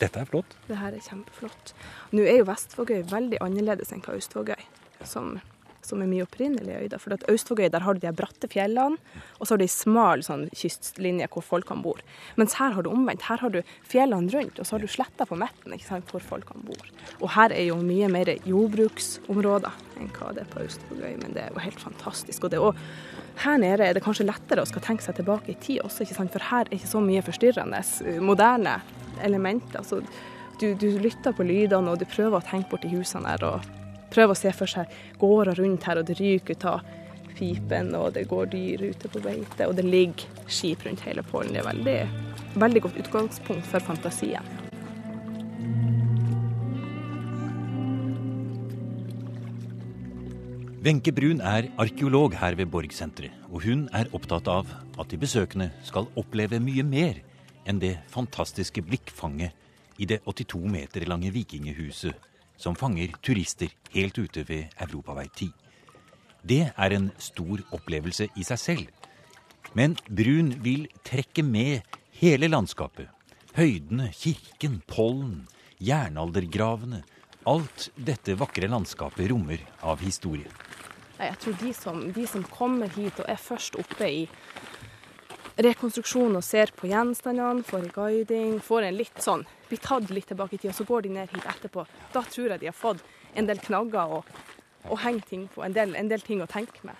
Dette 0.00 0.20
er 0.20 0.24
flott. 0.24 0.54
Det 0.68 0.76
her 0.78 0.92
er 0.94 1.00
kjempeflott. 1.02 1.72
Nå 2.12 2.22
er 2.22 2.38
jo 2.38 2.44
Vestvågøy 2.44 3.02
veldig 3.10 3.38
annerledes 3.42 3.92
enn 3.92 4.00
hva 4.00 4.14
Austvågøy, 4.14 4.62
som, 5.04 5.40
som 5.88 6.02
er 6.04 6.10
mye 6.10 6.26
opprinnelig 6.26 6.76
øy. 6.76 6.86
da. 6.92 7.00
For 7.02 7.16
at 7.16 7.26
Austvågøy 7.30 7.68
der 7.72 7.84
har 7.84 7.96
du 7.96 8.02
de 8.04 8.12
bratte 8.14 8.50
fjellene, 8.50 9.00
og 9.38 9.46
så 9.46 9.54
har 9.54 9.62
du 9.62 9.66
ei 9.66 9.72
smal 9.72 10.24
sånn 10.26 10.46
kystlinje 10.52 11.28
hvor 11.32 11.44
folk 11.46 11.68
kan 11.70 11.82
bor. 11.84 12.00
Mens 12.40 12.58
her 12.60 12.76
har 12.76 12.84
du 12.86 12.92
omvendt. 12.92 13.26
Her 13.28 13.42
har 13.42 13.54
du 13.54 13.60
fjellene 13.88 14.32
rundt, 14.34 14.58
og 14.58 14.66
så 14.66 14.76
har 14.76 14.84
du 14.84 14.90
sletta 14.90 15.26
på 15.28 15.38
midten 15.38 15.76
hvor 16.12 16.24
folk 16.24 16.48
kan 16.52 16.64
bo. 16.64 16.76
Og 17.20 17.30
her 17.34 17.52
er 17.54 17.68
jo 17.70 17.78
mye 17.82 18.08
mer 18.12 18.34
jordbruksområder 18.46 19.84
enn 19.98 20.10
hva 20.14 20.32
det 20.34 20.44
er 20.44 20.52
på 20.52 20.62
Austvågøy, 20.62 21.16
men 21.22 21.34
det 21.34 21.46
er 21.46 21.54
jo 21.54 21.64
helt 21.64 21.80
fantastisk. 21.82 22.44
Og 22.44 22.52
det 22.52 22.60
er 22.62 22.76
her 23.38 23.58
nede 23.58 23.86
er 23.86 23.94
det 23.94 24.02
kanskje 24.02 24.26
lettere 24.26 24.64
å 24.64 24.68
skal 24.68 24.82
tenke 24.82 25.04
seg 25.04 25.18
tilbake 25.18 25.52
i 25.52 25.58
tid 25.62 25.84
også, 25.84 26.06
for 26.18 26.46
her 26.50 26.66
er 26.66 26.74
ikke 26.74 26.90
så 26.90 27.02
mye 27.02 27.22
forstyrrende, 27.22 27.82
eh, 28.06 28.18
moderne 28.18 28.80
elementer. 29.22 29.84
Så 29.86 30.00
du, 30.58 30.74
du 30.74 30.98
lytter 30.98 31.32
på 31.32 31.46
lydene, 31.46 31.92
og 31.92 32.00
du 32.00 32.06
prøver 32.10 32.40
å 32.40 32.44
tenke 32.44 32.72
bort 32.72 32.86
i 32.86 32.90
husene 32.90 33.30
her, 33.30 33.44
og 33.46 33.77
prøver 34.12 34.34
å 34.34 34.38
se 34.38 34.52
for 34.56 34.70
seg 34.70 34.92
gårder 35.20 35.58
rundt 35.60 35.88
her, 35.88 36.00
og 36.00 36.08
det 36.08 36.18
ryker 36.20 36.56
ut 36.56 36.68
av 36.68 36.94
pipen, 37.38 37.92
og 37.94 38.14
det 38.16 38.26
går 38.30 38.50
dyr 38.52 38.88
ute 38.90 39.10
på 39.10 39.22
beite, 39.22 39.68
og 39.68 39.76
det 39.78 39.86
ligger 39.86 40.46
skip 40.50 40.84
rundt 40.86 41.04
hele 41.06 41.24
pollen. 41.26 41.54
Det 41.54 41.62
er 41.62 41.68
veldig, 41.70 41.98
veldig 42.58 42.86
godt 42.86 43.02
utgangspunkt 43.04 43.68
for 43.70 43.84
fantasien. 43.84 44.56
Wenche 50.78 51.10
Brun 51.12 51.40
er 51.42 51.66
arkeolog 51.82 52.36
her 52.38 52.54
ved 52.54 52.70
Borgsenteret, 52.70 53.34
og 53.50 53.64
hun 53.66 53.88
er 53.92 54.08
opptatt 54.14 54.46
av 54.48 54.68
at 54.94 55.10
de 55.10 55.18
besøkende 55.18 55.72
skal 55.84 56.06
oppleve 56.16 56.60
mye 56.62 56.84
mer 56.86 57.18
enn 57.68 57.80
det 57.82 57.96
fantastiske 58.08 58.84
blikkfanget 58.86 59.98
i 59.98 60.06
det 60.06 60.20
82 60.22 60.62
meter 60.70 61.04
lange 61.10 61.32
vikinghuset 61.34 62.14
som 62.58 62.76
fanger 62.76 63.14
turister 63.22 63.70
helt 63.94 64.18
ute 64.18 64.44
ved 64.48 64.74
Europavei 64.82 65.28
10. 65.30 65.52
Det 66.42 66.64
er 66.70 66.94
en 66.94 67.10
stor 67.18 67.62
opplevelse 67.74 68.28
i 68.36 68.46
seg 68.46 68.60
selv. 68.60 68.86
Men 69.76 69.96
Brun 70.08 70.54
vil 70.64 70.88
trekke 71.06 71.44
med 71.44 71.86
hele 72.20 72.48
landskapet. 72.50 73.08
Høydene, 73.58 74.10
kirken, 74.14 74.80
pollen, 74.86 75.46
jernaldergravene. 75.82 77.02
Alt 77.48 77.88
dette 77.94 78.36
vakre 78.38 78.68
landskapet 78.70 79.30
rommer 79.30 79.62
av 79.82 80.02
historie. 80.04 80.50
Jeg 81.18 81.38
tror 81.42 81.54
de 81.58 81.72
som, 81.74 82.02
de 82.14 82.24
som 82.30 82.44
kommer 82.46 82.90
hit 82.94 83.18
og 83.18 83.30
er 83.30 83.40
først 83.40 83.78
oppe 83.80 84.06
i 84.06 84.24
rekonstruksjonen 85.58 86.38
og 86.38 86.46
ser 86.46 86.70
på 86.78 86.90
gjenstandene, 86.90 87.64
får 87.66 87.80
en 87.86 87.94
guiding, 87.94 88.58
får 88.62 88.86
en 88.86 88.98
litt 89.00 89.22
sånn 89.22 89.42
Blir 89.68 89.80
tatt 89.84 90.10
litt 90.14 90.28
tilbake 90.30 90.56
i 90.56 90.60
tid, 90.62 90.72
og 90.72 90.78
så 90.78 90.86
går 90.88 91.06
de 91.06 91.14
ned 91.18 91.32
hit 91.34 91.48
etterpå. 91.48 91.84
Da 92.14 92.24
tror 92.24 92.54
jeg 92.54 92.62
de 92.62 92.70
har 92.70 92.76
fått 92.76 93.04
en 93.36 93.48
del 93.48 93.60
knagger 93.60 94.18
og, 94.18 94.34
og 94.88 95.00
henge 95.04 95.24
ting 95.28 95.46
på. 95.52 95.64
En 95.66 95.76
del, 95.76 95.94
en 95.98 96.10
del 96.10 96.24
ting 96.24 96.42
å 96.44 96.48
tenke 96.50 96.84
med. 96.88 96.96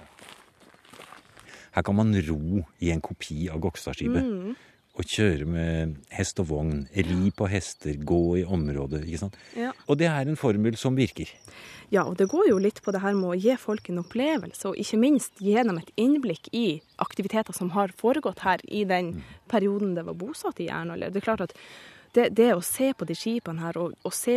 Her 1.77 1.85
kan 1.87 1.97
man 1.97 2.13
ro 2.27 2.65
i 2.83 2.91
en 2.91 3.05
kopi 3.05 3.47
av 3.53 3.63
Gokstadskipet. 3.63 4.67
Og 4.99 5.07
kjøre 5.07 5.47
med 5.47 5.93
hest 6.11 6.41
og 6.43 6.49
vogn, 6.51 6.79
ri 6.91 7.31
på 7.31 7.47
hester, 7.47 7.95
gå 8.03 8.23
i 8.41 8.45
området. 8.45 9.05
ikke 9.07 9.21
sant? 9.21 9.37
Ja. 9.55 9.71
Og 9.87 10.01
det 10.01 10.09
er 10.11 10.27
en 10.27 10.39
formel 10.41 10.75
som 10.81 10.99
virker. 10.99 11.31
Ja, 11.95 12.03
og 12.03 12.19
det 12.19 12.27
går 12.29 12.51
jo 12.51 12.59
litt 12.61 12.83
på 12.85 12.93
det 12.93 13.01
her 13.01 13.15
med 13.17 13.31
å 13.31 13.37
gi 13.39 13.55
folk 13.57 13.87
en 13.89 14.03
opplevelse, 14.03 14.73
og 14.73 14.81
ikke 14.81 14.99
minst 15.01 15.39
gi 15.41 15.55
dem 15.55 15.79
et 15.79 15.93
innblikk 15.97 16.51
i 16.53 16.81
aktiviteter 17.01 17.57
som 17.57 17.71
har 17.77 17.95
foregått 17.97 18.43
her 18.45 18.65
i 18.67 18.83
den 18.89 19.23
perioden 19.49 19.95
det 19.97 20.05
var 20.09 20.19
bosatt 20.19 20.59
i 20.61 20.67
jernalder. 20.67 21.15
Det 21.15 21.23
er 21.23 21.29
klart 21.31 21.47
at 21.47 21.55
det, 22.19 22.29
det 22.39 22.49
å 22.55 22.63
se 22.65 22.91
på 22.99 23.07
de 23.09 23.15
skipene 23.17 23.63
her, 23.63 23.79
og, 23.81 23.95
og 24.07 24.15
se 24.15 24.37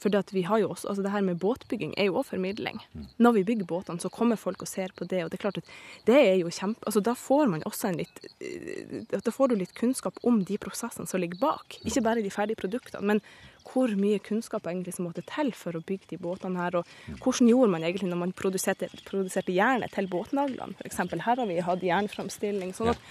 For 0.00 0.12
det, 0.12 0.22
at 0.24 0.32
vi 0.34 0.42
har 0.48 0.62
jo 0.62 0.70
også, 0.74 0.90
altså 0.90 1.04
det 1.04 1.12
her 1.14 1.24
med 1.26 1.40
båtbygging 1.42 1.94
er 1.96 2.10
jo 2.10 2.18
også 2.20 2.34
formidling. 2.34 2.80
Når 3.22 3.36
vi 3.38 3.44
bygger 3.52 3.68
båtene, 3.70 4.02
så 4.02 4.10
kommer 4.12 4.40
folk 4.40 4.62
og 4.64 4.70
ser 4.70 4.94
på 4.96 5.06
det, 5.10 5.22
og 5.24 5.30
det 5.30 5.38
er 5.38 5.44
klart 5.44 5.60
at 5.62 5.70
det 6.08 6.18
er 6.18 6.34
jo 6.40 6.52
kjempe... 6.54 6.82
Altså 6.88 7.02
da 7.04 7.14
får 7.18 7.52
man 7.52 7.64
også 7.68 7.90
en 7.90 8.00
litt 8.00 8.20
eh, 8.40 9.06
Da 9.12 9.34
får 9.34 9.52
du 9.52 9.60
litt 9.60 9.74
kunnskap 9.78 10.18
om 10.26 10.42
de 10.46 10.58
prosessene 10.60 11.08
som 11.10 11.22
ligger 11.22 11.40
bak. 11.42 11.80
Ikke 11.84 12.04
bare 12.04 12.24
de 12.24 12.34
ferdige 12.34 12.60
produktene, 12.60 13.02
men 13.12 13.24
hvor 13.70 13.92
mye 13.98 14.20
kunnskap 14.24 14.66
egentlig 14.66 14.96
som 14.96 15.06
måtte 15.06 15.24
til 15.28 15.52
for 15.56 15.76
å 15.76 15.82
bygge 15.86 16.14
de 16.14 16.20
båtene 16.20 16.58
her, 16.58 16.80
og 16.80 17.20
hvordan 17.22 17.50
gjorde 17.50 17.74
man 17.74 17.84
egentlig 17.86 18.08
når 18.10 18.22
man 18.24 18.32
produserte, 18.36 18.88
produserte 19.06 19.54
jernet 19.54 19.92
til 19.94 20.08
båtnaglene, 20.10 20.78
f.eks. 20.80 21.02
Her 21.12 21.42
har 21.42 21.46
vi 21.46 21.60
hatt 21.64 21.84
jernframstilling. 21.84 22.72
sånn 22.74 22.94
at 22.94 23.04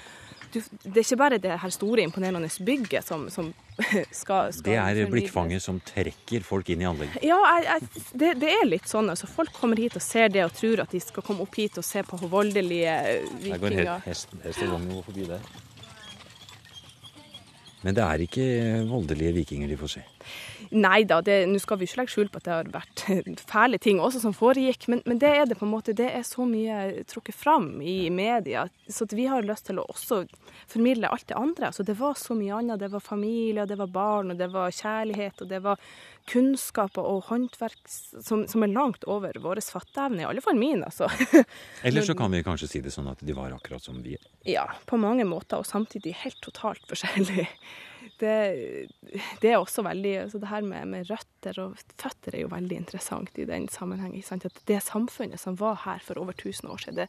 du, 0.53 0.59
det 0.83 0.97
er 0.97 1.05
ikke 1.05 1.19
bare 1.19 1.39
det 1.41 1.57
her 1.61 1.73
store, 1.73 2.03
imponerende 2.05 2.49
bygget 2.65 3.07
som, 3.07 3.27
som 3.33 3.51
skal, 4.21 4.51
skal 4.53 4.65
Det 4.65 4.75
er 4.75 4.83
formidles. 4.83 5.11
blikkfanget 5.13 5.63
som 5.63 5.79
trekker 5.85 6.45
folk 6.47 6.69
inn 6.73 6.83
i 6.83 6.89
anlegget. 6.89 7.23
Ja, 7.25 7.39
jeg, 7.59 7.67
jeg, 7.69 8.03
det, 8.23 8.33
det 8.43 8.51
er 8.57 8.67
litt 8.67 8.89
sånn. 8.89 9.09
Altså, 9.13 9.29
folk 9.31 9.53
kommer 9.55 9.79
hit 9.79 9.95
og 9.99 10.03
ser 10.03 10.29
det 10.33 10.43
og 10.47 10.53
tror 10.57 10.83
at 10.85 10.95
de 10.95 11.01
skal 11.03 11.25
komme 11.25 11.45
opp 11.45 11.59
hit 11.59 11.79
og 11.79 11.87
se 11.87 12.03
på 12.07 12.19
voldelige 12.25 12.99
vikinger. 13.39 13.55
Der 13.55 13.63
går 13.63 14.07
hesten 14.09 14.45
hest, 14.45 14.63
og 14.67 15.03
forbi 15.07 15.29
der. 15.29 15.49
Men 17.85 17.95
det 17.95 18.03
er 18.03 18.23
ikke 18.25 18.45
voldelige 18.89 19.35
vikinger 19.37 19.69
de 19.71 19.77
får 19.79 19.91
se. 19.93 20.01
Nei 20.75 21.05
da, 21.07 21.21
nå 21.23 21.61
skal 21.63 21.79
vi 21.79 21.87
ikke 21.87 22.01
legge 22.01 22.13
skjul 22.13 22.27
på 22.29 22.41
at 22.41 22.47
det 22.47 22.53
har 22.53 22.71
vært 22.73 23.03
fæle 23.49 23.79
ting 23.81 24.01
også 24.03 24.19
som 24.21 24.35
foregikk, 24.35 24.89
men, 24.91 25.01
men 25.07 25.21
det 25.21 25.31
er 25.31 25.47
det 25.47 25.57
på 25.59 25.65
en 25.65 25.71
måte. 25.71 25.95
Det 25.95 26.09
er 26.11 26.25
så 26.27 26.43
mye 26.49 27.05
trukket 27.09 27.37
fram 27.39 27.71
i 27.79 28.11
media, 28.13 28.67
så 28.91 29.07
vi 29.13 29.29
har 29.31 29.47
lyst 29.47 29.69
til 29.69 29.79
å 29.79 29.87
også 29.89 30.25
formidle 30.69 31.09
alt 31.09 31.29
det 31.31 31.39
andre. 31.39 31.71
Altså, 31.71 31.87
det 31.87 31.95
var 31.99 32.19
så 32.19 32.35
mye 32.37 32.59
annet. 32.59 32.83
Det 32.83 32.91
var 32.91 33.05
familie, 33.05 33.67
det 33.69 33.79
var 33.79 33.95
barn, 33.95 34.33
og 34.33 34.43
det 34.43 34.51
var 34.53 34.75
kjærlighet, 34.75 35.41
og 35.41 35.49
det 35.49 35.63
var 35.63 35.79
kunnskaper 36.29 37.05
og 37.05 37.25
håndverk 37.29 37.79
som, 37.89 38.45
som 38.49 38.65
er 38.65 38.71
langt 38.73 39.05
over 39.09 39.35
vår 39.41 39.61
fatteevne, 39.65 40.23
i 40.23 40.27
alle 40.29 40.43
fall 40.45 40.57
min, 40.59 40.83
altså. 40.85 41.09
Eller 41.87 42.05
så 42.05 42.15
kan 42.17 42.31
vi 42.33 42.43
kanskje 42.45 42.69
si 42.69 42.81
det 42.85 42.93
sånn 42.93 43.09
at 43.11 43.23
de 43.25 43.35
var 43.37 43.55
akkurat 43.55 43.83
som 43.83 43.99
vi 44.05 44.15
er. 44.19 44.25
Ja, 44.47 44.65
på 44.89 44.99
mange 45.01 45.25
måter, 45.27 45.61
og 45.61 45.67
samtidig 45.69 46.15
helt 46.23 46.41
totalt 46.45 46.85
forskjellig. 46.89 47.47
Det, 48.19 48.87
det 49.39 49.49
er 49.51 49.57
også 49.59 49.83
veldig 49.83 50.11
altså 50.21 50.39
Det 50.39 50.47
her 50.47 50.63
med, 50.63 50.87
med 50.91 51.07
røtter 51.07 51.57
og 51.63 51.79
føtter 51.99 52.35
er 52.35 52.41
jo 52.45 52.49
veldig 52.51 52.77
interessant 52.81 53.37
i 53.39 53.45
den 53.47 53.67
sammenheng. 53.71 54.15
At 54.19 54.59
det 54.67 54.79
samfunnet 54.83 55.39
som 55.39 55.55
var 55.59 55.81
her 55.85 56.03
for 56.03 56.19
over 56.19 56.35
1000 56.35 56.71
år 56.71 56.83
siden, 56.83 56.97
det, 56.99 57.07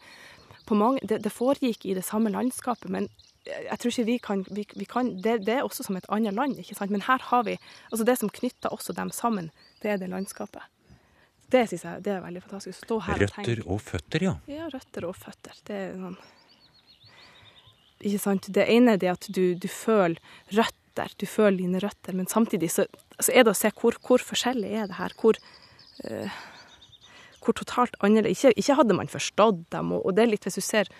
mange, 0.79 1.03
det, 1.03 1.23
det 1.25 1.33
foregikk 1.33 1.87
i 1.87 1.97
det 1.97 2.05
samme 2.07 2.33
landskapet, 2.33 2.91
men 2.93 3.09
jeg 3.49 3.79
tror 3.81 3.93
ikke 3.93 4.07
vi 4.07 4.17
kan, 4.23 4.43
vi, 4.53 4.65
vi 4.77 4.87
kan 4.89 5.15
det, 5.25 5.41
det 5.47 5.55
er 5.57 5.65
også 5.65 5.87
som 5.87 5.97
et 5.97 6.09
annet 6.12 6.37
land, 6.37 6.59
ikke 6.61 6.77
sant? 6.77 6.93
Men 6.93 7.05
her 7.07 7.23
har 7.31 7.47
vi 7.47 7.57
altså 7.91 8.05
Det 8.05 8.19
som 8.21 8.33
knytter 8.33 8.73
også 8.75 8.93
dem 8.97 9.11
sammen, 9.15 9.49
det 9.83 9.95
er 9.95 10.03
det 10.03 10.11
landskapet. 10.12 10.62
Det 11.50 11.65
synes 11.69 11.85
jeg 11.85 12.03
det 12.07 12.12
er 12.15 12.21
veldig 12.25 12.43
fantastisk. 12.45 12.85
Stå 12.85 13.00
her 13.07 13.25
og 13.25 13.33
tenke 13.33 13.57
Røtter 13.57 13.73
og 13.73 13.81
føtter, 13.83 14.27
ja. 14.27 14.35
ja, 14.50 14.69
røtter 14.71 15.07
og 15.09 15.17
føtter. 15.19 15.57
Det 15.67 15.79
er 15.79 15.97
sånn 15.99 16.21
Ikke 18.00 18.21
sant. 18.23 18.50
Det 18.55 18.69
ene 18.71 18.95
er 18.95 19.00
det 19.03 19.11
at 19.12 19.27
du, 19.29 19.43
du 19.61 19.67
føler 19.69 20.21
røtter, 20.57 21.17
du 21.19 21.27
føler 21.27 21.59
dine 21.65 21.83
røtter, 21.83 22.17
men 22.17 22.31
samtidig 22.31 22.71
så, 22.77 22.87
så 23.19 23.33
er 23.33 23.45
det 23.45 23.55
å 23.55 23.59
se 23.59 23.73
hvor, 23.81 23.99
hvor 24.05 24.23
forskjellig 24.25 24.71
er 24.85 24.93
det 24.93 25.00
her. 25.00 25.17
Hvor, 25.21 25.41
eh, 26.05 26.39
hvor 27.41 27.57
totalt 27.57 27.97
annerledes 28.05 28.45
ikke, 28.45 28.59
ikke 28.61 28.77
hadde 28.81 28.97
man 28.97 29.11
forstått 29.11 29.65
dem, 29.73 29.95
og, 29.97 30.05
og 30.07 30.17
det 30.17 30.25
er 30.25 30.33
litt 30.35 30.47
hvis 30.47 30.61
du 30.61 30.65
ser 30.65 30.91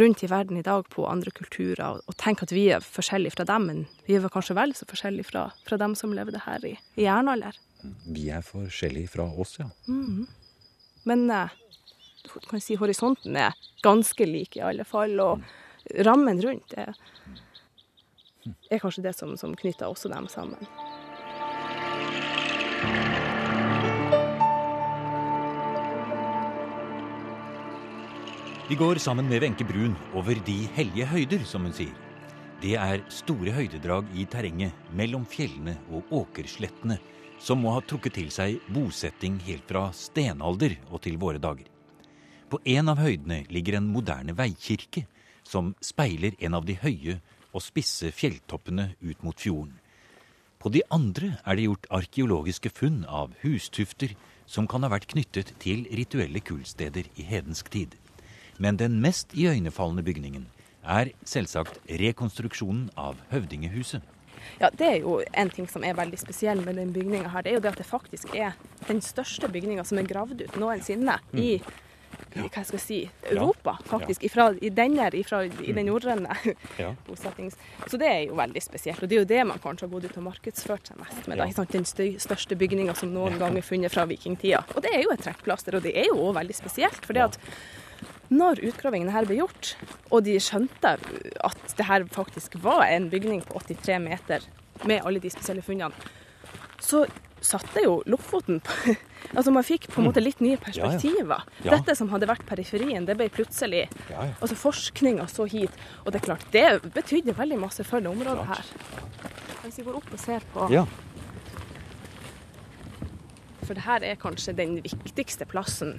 rundt 0.00 0.22
i 0.24 0.30
verden 0.30 0.56
i 0.56 0.64
dag 0.64 0.86
på 0.88 1.04
andre 1.08 1.30
kulturer 1.36 1.82
og, 1.84 2.04
og 2.08 2.16
tenker 2.20 2.48
at 2.48 2.54
vi 2.54 2.68
er 2.72 2.84
forskjellige 2.84 3.36
fra 3.36 3.46
dem, 3.48 3.66
men 3.68 3.82
vi 4.06 4.16
er 4.16 4.28
kanskje 4.32 4.56
vel 4.56 4.72
så 4.76 4.88
forskjellige 4.88 5.28
fra, 5.28 5.48
fra 5.66 5.78
dem 5.80 5.96
som 5.98 6.14
levde 6.16 6.40
her 6.46 6.64
i, 6.66 6.76
i 6.96 7.06
jernalder. 7.06 7.58
Vi 8.06 8.28
er 8.32 8.44
forskjellige 8.46 9.12
fra 9.16 9.26
oss, 9.26 9.58
ja. 9.60 9.68
Mhm. 9.90 10.28
Men 11.04 11.26
eh, 11.34 11.50
kan 12.48 12.62
si 12.62 12.76
horisonten 12.78 13.36
er 13.36 13.56
ganske 13.82 14.26
lik 14.28 14.56
i 14.56 14.62
alle 14.62 14.86
fall, 14.86 15.18
og 15.20 15.42
rammen 16.06 16.38
rundt 16.44 16.76
er, 16.78 16.94
er 18.70 18.78
kanskje 18.78 19.02
det 19.08 19.16
som, 19.18 19.34
som 19.36 19.56
knytter 19.58 19.90
også 19.90 20.12
dem 20.12 20.30
sammen. 20.30 20.62
Vi 28.72 28.76
går 28.76 28.94
sammen 28.94 29.28
med 29.28 29.42
Wenche 29.42 29.64
Brun 29.68 29.92
over 30.14 30.38
de 30.46 30.54
hellige 30.72 31.04
høyder, 31.04 31.42
som 31.44 31.66
hun 31.66 31.74
sier. 31.76 31.92
Det 32.62 32.70
er 32.80 33.02
store 33.12 33.52
høydedrag 33.52 34.08
i 34.16 34.24
terrenget 34.24 34.72
mellom 34.96 35.26
fjellene 35.28 35.74
og 35.92 36.08
åkerslettene 36.22 36.96
som 37.36 37.60
må 37.60 37.74
ha 37.74 37.82
trukket 37.84 38.16
til 38.16 38.30
seg 38.32 38.64
bosetting 38.72 39.36
helt 39.44 39.68
fra 39.68 39.82
stenalder 39.92 40.78
og 40.88 41.02
til 41.04 41.20
våre 41.20 41.42
dager. 41.42 41.68
På 42.48 42.62
en 42.64 42.88
av 42.88 43.02
høydene 43.04 43.42
ligger 43.52 43.76
en 43.76 43.92
moderne 43.92 44.32
veikirke 44.40 45.04
som 45.44 45.74
speiler 45.84 46.32
en 46.40 46.56
av 46.56 46.64
de 46.64 46.78
høye 46.80 47.18
og 47.52 47.60
spisse 47.60 48.08
fjelltoppene 48.08 48.94
ut 49.04 49.20
mot 49.20 49.36
fjorden. 49.36 49.76
På 50.56 50.72
de 50.72 50.80
andre 50.88 51.34
er 51.44 51.60
det 51.60 51.68
gjort 51.68 51.90
arkeologiske 51.92 52.72
funn 52.72 53.02
av 53.04 53.36
hustufter 53.44 54.16
som 54.48 54.64
kan 54.64 54.80
ha 54.80 54.88
vært 54.96 55.12
knyttet 55.12 55.58
til 55.60 55.84
rituelle 55.92 56.40
kullsteder 56.40 57.12
i 57.20 57.28
hedensk 57.34 57.68
tid. 57.68 57.98
Men 58.62 58.78
den 58.78 59.00
mest 59.02 59.34
iøynefallende 59.34 60.04
bygningen 60.06 60.46
er 60.82 61.10
selvsagt 61.26 61.80
rekonstruksjonen 62.00 62.90
av 62.98 63.18
høvdingehuset. 63.32 64.02
Ja, 64.60 64.70
Det 64.70 64.86
er 64.86 64.98
jo 65.02 65.20
en 65.34 65.50
ting 65.50 65.68
som 65.70 65.84
er 65.86 65.94
veldig 65.98 66.18
spesiell 66.18 66.62
med 66.66 66.76
den 66.78 66.92
bygninga 66.94 67.30
her. 67.30 67.42
Det 67.42 67.52
er 67.52 67.58
jo 67.58 67.62
det 67.62 67.72
at 67.72 67.80
det 67.82 67.86
faktisk 67.86 68.34
er 68.34 68.54
den 68.88 69.00
største 69.02 69.48
bygninga 69.50 69.84
som 69.86 69.98
er 69.98 70.06
gravd 70.06 70.42
ut 70.42 70.60
noensinne 70.60 71.18
i 71.34 71.56
i 72.36 72.42
hva 72.48 72.62
skal 72.64 72.76
jeg 72.78 72.82
si, 72.82 72.98
Europa, 73.28 73.74
faktisk. 73.88 74.22
Ifra, 74.24 74.50
I 74.60 74.70
denne, 74.72 75.08
ifra, 75.16 75.42
i 75.44 75.72
den 75.76 75.88
norrøne 75.88 76.32
Ja. 76.82 76.92
bosettings... 77.06 77.56
Så 77.88 77.98
det 78.00 78.08
er 78.08 78.20
jo 78.28 78.36
veldig 78.38 78.62
spesielt. 78.62 79.02
Og 79.02 79.08
det 79.10 79.16
er 79.16 79.22
jo 79.22 79.28
det 79.32 79.42
man 79.48 79.60
kanskje 79.60 79.86
har 79.86 79.92
gått 79.92 80.08
ut 80.10 80.18
og 80.20 80.26
markedsført 80.30 80.88
seg 80.88 81.00
mest 81.00 81.28
med. 81.28 81.40
Da, 81.40 81.48
sant? 81.56 81.72
Den 81.76 81.84
største 82.20 82.56
bygninga 82.58 82.94
som 82.98 83.12
noen 83.12 83.38
gang 83.40 83.56
er 83.58 83.66
funnet 83.66 83.92
fra 83.92 84.06
vikingtida. 84.08 84.62
Og 84.76 84.84
det 84.84 84.94
er 84.96 85.04
jo 85.04 85.12
et 85.12 85.24
trekkplaster, 85.24 85.76
og 85.76 85.84
det 85.84 85.94
er 85.98 86.08
jo 86.08 86.20
òg 86.28 86.36
veldig 86.40 86.56
spesielt. 86.56 87.00
For 87.04 87.16
det 87.16 87.26
at 87.30 87.40
når 88.30 88.62
utgravingene 88.70 89.12
her 89.14 89.26
ble 89.28 89.40
gjort, 89.40 89.74
og 90.10 90.24
de 90.24 90.38
skjønte 90.40 90.94
at 90.96 91.76
det 91.76 91.88
her 91.88 92.06
faktisk 92.12 92.56
var 92.62 92.86
en 92.88 93.10
bygning 93.12 93.42
på 93.48 93.60
83 93.66 93.98
meter 94.00 94.46
med 94.88 95.02
alle 95.04 95.20
de 95.22 95.30
spesielle 95.32 95.62
funnene, 95.64 95.92
så 96.82 97.04
satte 97.42 97.82
jo 97.82 98.02
Lofoten 98.06 98.60
på 98.62 98.94
Altså 99.36 99.52
man 99.54 99.64
fikk 99.66 99.86
på 99.90 100.00
en 100.00 100.08
måte 100.08 100.20
litt 100.22 100.40
nye 100.42 100.58
perspektiver. 100.60 101.44
Ja. 101.64 101.76
Dette 101.76 101.94
som 101.96 102.10
hadde 102.12 102.26
vært 102.28 102.42
periferien, 102.46 103.06
det 103.06 103.14
ble 103.18 103.28
plutselig 103.32 103.84
Ja, 104.10 104.26
ja. 104.26 104.32
Altså 104.42 104.58
forskninga 104.58 105.28
så 105.30 105.46
hit. 105.48 105.74
Og 106.04 106.12
det 106.12 106.20
er 106.20 106.26
klart, 106.26 106.44
det 106.52 106.92
betydde 106.92 107.34
veldig 107.38 107.60
masse 107.62 107.86
for 107.86 108.02
det 108.02 108.10
området 108.10 108.48
her. 108.50 108.72
Hvis 109.62 109.78
vi 109.78 109.86
går 109.86 110.00
opp 110.02 110.10
og 110.10 110.20
ser 110.20 110.44
på 110.52 110.68
Ja. 110.74 110.84
For 113.72 113.78
det 113.80 113.86
her 113.86 114.04
er 114.04 114.18
kanskje 114.20 114.52
den 114.52 114.74
viktigste 114.84 115.46
plassen 115.48 115.94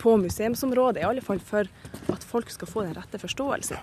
på 0.00 0.14
museumsområdet, 0.16 1.02
i 1.02 1.04
alle 1.04 1.20
fall 1.20 1.36
for 1.36 1.68
at 2.08 2.22
folk 2.24 2.48
skal 2.48 2.70
få 2.70 2.84
den 2.86 2.94
rette 2.96 3.20
forståelsen. 3.20 3.76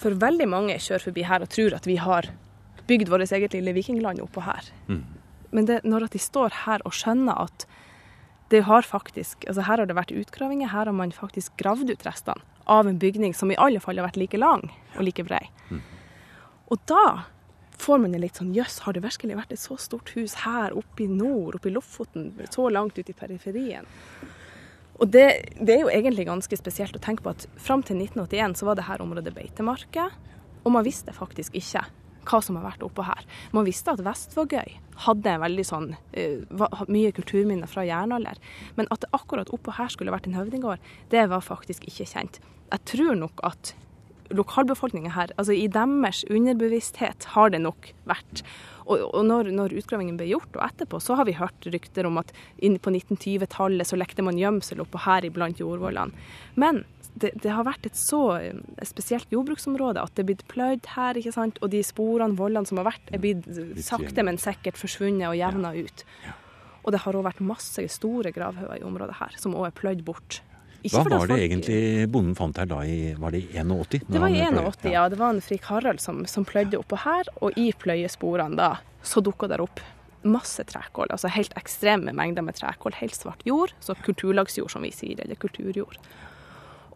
For 0.00 0.16
veldig 0.16 0.46
mange 0.48 0.78
kjører 0.80 1.04
forbi 1.10 1.26
her 1.28 1.44
og 1.44 1.50
tror 1.52 1.76
at 1.76 1.84
vi 1.84 1.98
har 2.00 2.30
bygd 2.88 3.12
vårt 3.12 3.28
eget 3.36 3.52
lille 3.52 3.76
vikingland 3.76 4.24
oppå 4.24 4.46
her. 4.46 4.64
Men 5.52 5.68
det, 5.68 5.82
når 5.84 6.08
at 6.08 6.16
de 6.16 6.22
står 6.24 6.56
her 6.64 6.80
og 6.88 6.96
skjønner 6.96 7.36
at 7.36 7.68
det 8.48 8.64
har 8.64 8.88
faktisk, 8.88 9.44
altså 9.44 9.68
her 9.68 9.84
har 9.84 9.92
det 9.92 10.00
vært 10.00 10.16
utgravinger, 10.16 10.72
her 10.72 10.88
har 10.88 10.96
man 10.96 11.12
faktisk 11.12 11.52
gravd 11.60 11.92
ut 11.92 12.08
restene 12.08 12.40
av 12.64 12.88
en 12.88 12.96
bygning 12.96 13.36
som 13.36 13.52
i 13.52 13.60
alle 13.60 13.84
fall 13.84 14.00
har 14.00 14.08
vært 14.08 14.22
like 14.24 14.40
lang 14.40 14.70
og 14.96 15.04
like 15.04 15.28
brei. 15.28 15.44
Og 16.72 16.80
da 16.88 17.28
får 17.82 18.00
man 18.02 18.14
en 18.14 18.22
litt 18.24 18.38
sånn 18.40 18.54
jøss, 18.56 18.80
har 18.86 18.96
det 18.96 19.04
virkelig 19.04 19.36
vært 19.38 19.52
et 19.54 19.62
så 19.62 19.76
stort 19.80 20.12
hus 20.16 20.38
her 20.44 20.74
oppe 20.76 21.04
i 21.04 21.10
nord, 21.10 21.58
oppe 21.58 21.70
i 21.70 21.74
Lofoten, 21.74 22.32
så 22.50 22.70
langt 22.72 22.98
ut 22.98 23.10
i 23.10 23.16
periferien? 23.16 23.88
Og 24.96 25.10
det, 25.12 25.26
det 25.60 25.74
er 25.74 25.84
jo 25.84 25.92
egentlig 25.92 26.24
ganske 26.28 26.56
spesielt 26.56 26.96
å 26.96 27.02
tenke 27.04 27.24
på 27.24 27.34
at 27.34 27.44
fram 27.60 27.84
til 27.84 28.00
1981 28.00 28.56
så 28.60 28.68
var 28.70 28.78
det 28.78 28.86
her 28.88 29.04
området 29.04 29.34
beitemarker, 29.36 30.14
og 30.64 30.74
man 30.74 30.86
visste 30.86 31.12
faktisk 31.14 31.54
ikke 31.58 31.84
hva 32.26 32.40
som 32.42 32.56
har 32.58 32.64
vært 32.66 32.82
oppå 32.82 33.04
her. 33.06 33.22
Man 33.54 33.66
visste 33.68 33.92
at 33.92 34.02
Vestvågøy 34.02 34.72
hadde 35.06 35.36
veldig 35.42 35.64
sånn, 35.68 35.92
uh, 36.16 36.76
mye 36.90 37.12
kulturminner 37.14 37.70
fra 37.70 37.84
jernalder, 37.86 38.40
men 38.78 38.90
at 38.90 39.04
det 39.04 39.12
akkurat 39.14 39.52
oppå 39.54 39.76
her 39.76 39.92
skulle 39.92 40.14
vært 40.14 40.26
en 40.26 40.38
høvdinggård, 40.38 40.82
det 41.12 41.26
var 41.30 41.44
faktisk 41.44 41.86
ikke 41.86 42.08
kjent. 42.10 42.40
Jeg 42.72 42.82
tror 42.90 43.14
nok 43.20 43.44
at 43.46 43.76
lokalbefolkningen 44.34 45.14
her, 45.14 45.32
altså 45.36 45.54
i 45.56 45.66
deres 45.72 46.24
underbevissthet 46.30 47.30
har 47.34 47.52
det 47.54 47.62
nok 47.64 47.92
vært. 48.08 48.42
Og, 48.86 49.02
og 49.10 49.24
når, 49.26 49.50
når 49.54 49.74
utgravingen 49.80 50.18
ble 50.18 50.28
gjort, 50.30 50.52
og 50.54 50.62
etterpå, 50.68 51.00
så 51.02 51.16
har 51.18 51.26
vi 51.26 51.36
hørt 51.38 51.66
rykter 51.74 52.06
om 52.06 52.20
at 52.22 52.30
på 52.32 52.92
1920-tallet 52.92 53.88
så 53.88 53.98
lekte 53.98 54.24
man 54.26 54.38
gjemsel 54.38 54.84
oppå 54.84 55.02
her 55.06 55.26
iblant 55.26 55.58
jordvollene. 55.62 56.14
Men 56.54 56.84
det, 57.16 57.32
det 57.42 57.52
har 57.52 57.66
vært 57.66 57.86
et 57.88 57.98
så 57.98 58.20
eh, 58.38 58.58
spesielt 58.84 59.30
jordbruksområde 59.32 60.02
at 60.02 60.12
det 60.16 60.24
er 60.24 60.30
blitt 60.30 60.46
pløyd 60.52 60.90
her, 60.94 61.18
ikke 61.18 61.34
sant? 61.34 61.60
og 61.64 61.72
de 61.72 61.80
sporene, 61.86 62.36
vollene 62.38 62.68
som 62.68 62.80
har 62.82 62.90
vært, 62.90 63.14
er 63.14 63.22
blitt 63.22 63.48
sakte, 63.84 64.24
men 64.26 64.40
sikkert 64.40 64.78
forsvunnet 64.80 65.30
og 65.30 65.38
jevna 65.38 65.72
ut. 65.76 66.04
Og 66.84 66.92
det 66.94 67.02
har 67.02 67.18
òg 67.18 67.26
vært 67.26 67.42
masse 67.42 67.82
store 67.96 68.30
gravhauger 68.34 68.78
i 68.78 68.86
området 68.86 69.16
her, 69.18 69.34
som 69.40 69.56
òg 69.58 69.70
er 69.70 69.78
pløyd 69.80 70.04
bort. 70.06 70.42
Hva 70.84 71.02
var 71.04 71.26
det 71.26 71.28
folk- 71.28 71.40
egentlig 71.40 72.10
bonden 72.12 72.34
fant 72.36 72.56
her 72.58 72.66
da 72.66 72.80
i 72.84 73.14
Var 73.18 73.30
det 73.30 73.40
i 73.42 73.58
81? 73.58 74.06
det 74.08 74.20
var 74.20 74.28
i 74.28 74.32
Når 74.38 74.44
han 74.44 74.54
pløy- 74.54 74.66
81, 74.76 74.92
ja. 74.92 75.08
Det 75.08 75.18
var 75.18 75.30
en 75.34 75.40
Frik 75.40 75.62
Harald 75.64 76.00
som, 76.00 76.24
som 76.26 76.44
pløyde 76.44 76.78
oppå 76.78 76.98
her, 76.98 77.24
og 77.42 77.52
i 77.56 77.72
pløyesporene 77.72 78.56
da, 78.56 78.76
så 79.02 79.22
dukka 79.22 79.48
der 79.48 79.60
opp 79.64 79.80
masse 80.26 80.64
trekål. 80.66 81.06
Altså 81.14 81.28
helt 81.30 81.52
ekstreme 81.54 82.12
mengder 82.12 82.42
med 82.42 82.54
trekål. 82.58 82.94
Helt 82.98 83.14
svart 83.14 83.42
jord, 83.46 83.72
så 83.80 83.94
kulturlagsjord 84.02 84.70
som 84.70 84.82
vi 84.82 84.90
sier, 84.90 85.20
eller 85.22 85.36
kulturjord. 85.36 85.98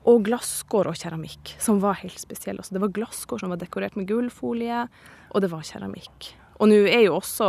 Og 0.08 0.24
glasskår 0.24 0.88
og 0.88 0.96
keramikk, 0.96 1.54
som 1.60 1.78
var 1.82 1.94
helt 2.00 2.18
spesiell. 2.18 2.56
Altså, 2.58 2.72
det 2.72 2.80
var 2.80 2.88
glasskår 2.96 3.38
som 3.42 3.50
var 3.52 3.58
dekorert 3.60 3.96
med 3.96 4.08
gullfolie, 4.08 4.88
og 5.30 5.40
det 5.44 5.50
var 5.52 5.60
keramikk. 5.62 6.32
Og 6.60 6.68
nå 6.68 6.76
er 6.86 7.06
jo 7.06 7.14
også 7.16 7.46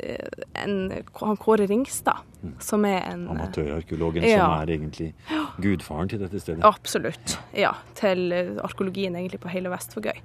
eh, 0.00 0.42
en, 0.62 0.76
han 1.20 1.36
Kåre 1.40 1.66
Ringstad, 1.68 2.22
som 2.62 2.84
er 2.88 3.02
en 3.10 3.26
Amatørarkeologen 3.32 4.24
Ja. 4.24 4.46
som 4.46 4.54
er 4.62 4.72
egentlig 4.76 5.08
gudfaren 5.60 6.08
til 6.08 6.22
dette 6.22 6.40
stedet. 6.40 6.64
Absolutt. 6.64 7.36
Ja, 7.56 7.74
til 7.98 8.32
eh, 8.32 8.54
arkeologien 8.64 9.16
egentlig 9.18 9.40
på 9.42 9.52
hele 9.52 9.68
Vestvågøy. 9.72 10.20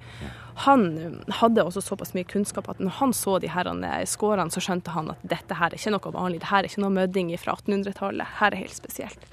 Han 0.66 0.86
eh, 0.98 1.34
hadde 1.42 1.64
også 1.66 1.82
såpass 1.84 2.14
mye 2.16 2.24
kunnskap 2.28 2.68
at 2.72 2.80
når 2.80 2.96
han 3.02 3.12
så 3.16 3.38
de 3.42 3.52
her 3.52 3.68
eh, 3.72 4.04
skårene, 4.08 4.48
så 4.54 4.64
skjønte 4.64 4.94
han 4.96 5.12
at 5.12 5.20
dette 5.22 5.58
her 5.60 5.72
er 5.72 5.80
ikke 5.80 5.92
noe 5.96 6.14
vanlig. 6.16 6.40
Dette 6.40 6.62
er 6.62 6.70
ikke 6.70 6.84
noe 6.86 6.96
mødding 6.96 7.34
fra 7.42 7.56
1800-tallet. 7.60 8.38
Her 8.40 8.52
er 8.56 8.64
helt 8.64 8.76
spesielt. 8.80 9.28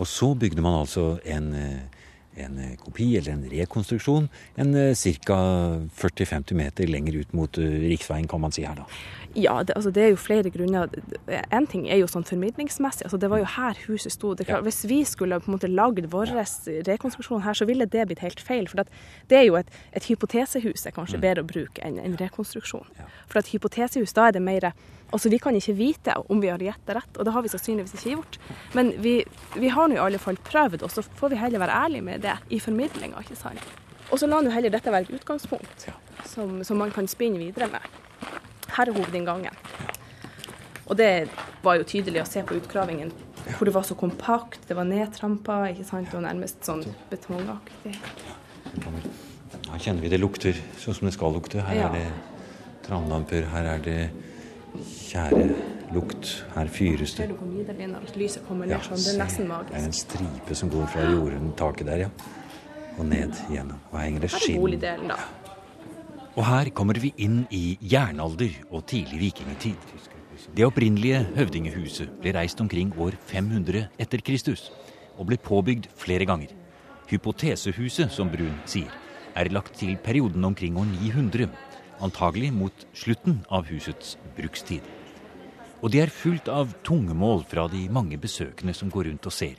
Og 0.00 0.06
så 0.08 0.32
bygde 0.34 0.62
man 0.64 0.80
altså 0.82 1.18
en, 1.24 1.52
eh, 1.54 1.91
en 2.36 2.58
eh, 2.58 2.76
kopi, 2.80 3.16
eller 3.18 3.32
en 3.32 3.42
rekonstruksjon, 3.50 4.28
en 4.56 4.76
ca. 5.26 5.40
40-50 6.02 6.54
meter 6.54 6.88
lenger 6.88 7.20
ut 7.22 7.34
mot 7.36 7.58
eh, 7.58 7.76
riksveien, 7.88 8.28
kan 8.28 8.40
man 8.40 8.54
si 8.54 8.64
her 8.66 8.78
da. 8.78 8.86
Ja, 9.34 9.62
det, 9.64 9.72
altså 9.76 9.90
det 9.90 10.02
er 10.04 10.10
jo 10.12 10.18
flere 10.20 10.50
grunner. 10.52 10.90
En 11.50 11.66
ting 11.70 11.86
er 11.88 12.02
jo 12.02 12.08
sånn 12.10 12.26
formidlingsmessig. 12.28 13.06
altså 13.06 13.16
Det 13.20 13.30
var 13.32 13.40
jo 13.40 13.48
her 13.54 13.78
huset 13.86 14.12
sto. 14.12 14.34
Det 14.36 14.44
ja. 14.48 14.60
Hvis 14.64 14.82
vi 14.88 15.00
skulle 15.08 15.38
på 15.40 15.48
en 15.48 15.56
måte 15.56 15.70
lagd 15.72 16.08
vår 16.12 16.34
rekonstruksjon 16.88 17.44
her, 17.46 17.56
så 17.56 17.68
ville 17.68 17.88
det 17.88 18.06
blitt 18.10 18.24
helt 18.24 18.42
feil. 18.44 18.68
For 18.68 18.84
at 18.84 18.92
det 19.32 19.40
er 19.40 19.46
jo 19.48 19.56
et, 19.60 19.72
et 19.96 20.04
hypotesehus 20.10 20.84
er 20.84 20.96
kanskje 20.96 21.22
bedre 21.22 21.46
å 21.46 21.48
bruke 21.48 21.80
enn 21.84 21.96
en 22.02 22.18
rekonstruksjon. 22.20 22.88
For 23.30 23.40
at 23.40 23.48
hypotesehus, 23.54 24.12
da 24.12 24.28
er 24.28 24.36
det 24.36 24.44
mer 24.44 24.72
Altså, 25.12 25.28
vi 25.28 25.38
kan 25.44 25.56
ikke 25.56 25.74
vite 25.76 26.14
om 26.32 26.40
vi 26.40 26.48
har 26.48 26.62
gjetta 26.62 26.96
rett, 26.96 27.18
og 27.18 27.26
det 27.28 27.32
har 27.34 27.44
vi 27.44 27.50
sannsynligvis 27.52 27.94
ikke 27.98 28.14
gjort. 28.14 28.38
Men 28.76 28.94
vi, 29.04 29.18
vi 29.60 29.72
har 29.72 29.90
nå 29.90 29.98
i 29.98 30.00
alle 30.00 30.20
fall 30.22 30.38
prøvd, 30.40 30.86
og 30.86 30.92
så 30.92 31.04
får 31.04 31.34
vi 31.34 31.40
heller 31.42 31.60
være 31.60 31.80
ærlige 31.84 32.06
med 32.06 32.24
det 32.24 32.38
i 32.48 32.60
formidlinga, 32.62 33.20
ikke 33.20 33.36
sant. 33.36 33.74
Og 34.08 34.20
så 34.20 34.28
la 34.28 34.40
nå 34.40 34.52
heller 34.52 34.72
dette 34.72 34.92
være 34.92 35.08
et 35.08 35.20
utgangspunkt 35.20 35.86
som, 36.28 36.62
som 36.64 36.80
man 36.80 36.92
kan 36.92 37.08
spinne 37.08 37.40
videre 37.40 37.68
med. 37.72 37.84
Her 38.72 38.88
er 38.88 38.96
hovedinngangen. 38.96 39.60
Og 40.88 40.96
det 40.96 41.28
var 41.64 41.78
jo 41.78 41.86
tydelig 41.88 42.24
å 42.24 42.28
se 42.28 42.42
på 42.44 42.56
utgravingen, 42.58 43.12
hvor 43.56 43.68
det 43.68 43.74
var 43.76 43.84
så 43.86 43.96
kompakt, 43.98 44.64
det 44.68 44.76
var 44.78 44.88
nedtrampa, 44.88 45.62
ikke 45.72 45.86
sant, 45.88 46.12
og 46.16 46.24
nærmest 46.24 46.64
sånn 46.66 46.82
betongaktig. 47.12 47.94
Her 49.68 49.80
kjenner 49.80 50.04
vi 50.04 50.10
det 50.12 50.20
lukter 50.20 50.56
sånn 50.80 50.96
som 50.96 51.08
det 51.08 51.14
skal 51.16 51.36
lukte. 51.36 51.62
Her 51.64 51.86
er 51.86 51.96
det 51.96 52.06
tranlamper, 52.86 53.48
her 53.52 53.74
er 53.76 53.82
det 53.84 53.98
tjærelukt, 55.12 56.30
her 56.54 56.70
fyres 56.72 57.14
det. 57.18 57.28
lyset 58.16 58.46
kommer 58.48 58.66
ned 58.66 58.80
sånn? 58.86 59.02
Det 59.02 59.12
er 59.12 59.20
nesten 59.20 59.50
Det 59.68 59.76
er 59.78 59.88
en 59.90 59.96
stripe 59.96 60.56
som 60.56 60.72
går 60.72 60.88
fra 60.94 61.04
jorden, 61.10 61.52
taket 61.58 61.90
der, 61.90 62.06
ja. 62.06 62.10
Og 62.98 63.06
ned 63.08 63.36
igjennom. 63.50 63.80
Og 63.90 63.98
her 63.98 64.08
henger 64.08 64.24
det 64.26 64.32
skinn. 64.32 65.12
Og 66.32 66.44
her 66.48 66.70
kommer 66.72 66.96
vi 66.96 67.12
inn 67.20 67.42
i 67.52 67.76
jernalder 67.84 68.54
og 68.70 68.86
tidlig 68.88 69.20
vikingtid. 69.26 69.90
Det 70.56 70.64
opprinnelige 70.64 71.20
høvdingehuset 71.36 72.14
ble 72.22 72.32
reist 72.34 72.60
omkring 72.64 72.92
år 72.96 73.18
500 73.28 73.84
etter 74.00 74.24
Kristus, 74.24 74.70
og 75.20 75.28
ble 75.28 75.36
påbygd 75.36 75.90
flere 75.96 76.24
ganger. 76.28 76.54
Hypotesehuset, 77.12 78.08
som 78.12 78.32
Brun 78.32 78.56
sier, 78.64 78.88
er 79.36 79.52
lagt 79.52 79.76
til 79.80 79.92
perioden 80.00 80.44
omkring 80.44 80.80
år 80.80 80.88
900, 80.88 81.52
antagelig 82.02 82.50
mot 82.56 82.88
slutten 82.96 83.42
av 83.52 83.68
husets 83.68 84.16
brukstid. 84.36 85.01
Og 85.82 85.90
det 85.90 86.00
er 86.02 86.14
fullt 86.14 86.48
av 86.48 86.70
tungemål 86.86 87.44
fra 87.50 87.66
de 87.68 87.88
mange 87.90 88.18
besøkende 88.18 88.74
som 88.74 88.90
går 88.90 89.10
rundt 89.10 89.26
og 89.26 89.32
ser. 89.34 89.58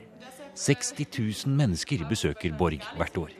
60 0.54 1.44
000 1.46 1.56
mennesker 1.56 2.04
besøker 2.08 2.54
Borg 2.58 2.80
hvert 2.96 3.18
år. 3.18 3.30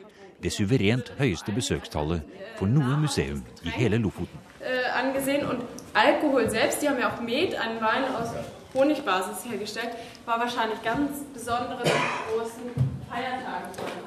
Det 0.43 0.51
suverent 0.53 1.13
høyeste 1.17 1.51
besøkstallet 1.55 2.21
for 2.59 2.69
noe 2.69 2.97
museum 3.01 3.41
i 3.63 3.69
hele 3.69 3.97
Lofoten. 3.97 4.39
äh, 4.65 4.89
angesehen. 4.99 5.45
Und 5.45 5.61
Alkohol 5.93 6.49
selbst, 6.49 6.81
die 6.81 6.89
haben 6.89 6.99
ja 6.99 7.13
auch 7.13 7.21
Met, 7.21 7.55
einen 7.55 7.79
Wein 7.81 8.03
aus 8.17 8.29
Honigbasis 8.73 9.45
hergestellt, 9.49 9.89
war 10.25 10.39
wahrscheinlich 10.39 10.81
ganz 10.83 11.23
besondere 11.33 11.83
großen. 11.83 12.84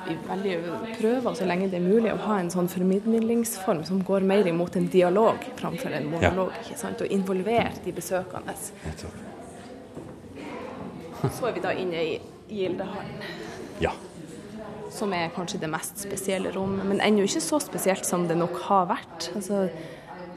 Vi 0.09 0.14
veldig 0.29 0.55
prøver 0.99 1.35
så 1.37 1.44
lenge 1.49 1.68
det 1.71 1.79
er 1.81 1.85
mulig 1.85 2.12
å 2.14 2.18
ha 2.27 2.38
en 2.40 2.49
sånn 2.53 2.68
formidlingsform 2.73 3.83
som 3.85 4.01
går 4.05 4.25
mer 4.25 4.47
imot 4.49 4.77
en 4.77 4.87
dialog 4.88 5.42
framfor 5.59 5.92
en 5.92 6.07
monolog. 6.12 6.53
ikke 6.64 6.79
sant? 6.81 7.01
Og 7.05 7.12
involvere 7.12 7.73
de 7.85 7.92
besøkende. 7.92 8.55
Så 11.35 11.49
er 11.49 11.53
vi 11.57 11.61
da 11.64 11.73
inne 11.75 12.03
i 12.05 12.18
Gildehallen, 12.49 13.23
Ja. 13.81 13.90
som 14.90 15.12
er 15.12 15.29
kanskje 15.35 15.61
det 15.61 15.68
mest 15.71 15.99
spesielle 16.01 16.51
rommet. 16.55 16.85
Men 16.87 17.01
ennå 17.01 17.23
ikke 17.27 17.42
så 17.44 17.59
spesielt 17.61 18.05
som 18.07 18.27
det 18.29 18.37
nok 18.38 18.57
har 18.62 18.87
vært. 18.87 19.31
Altså, 19.37 19.68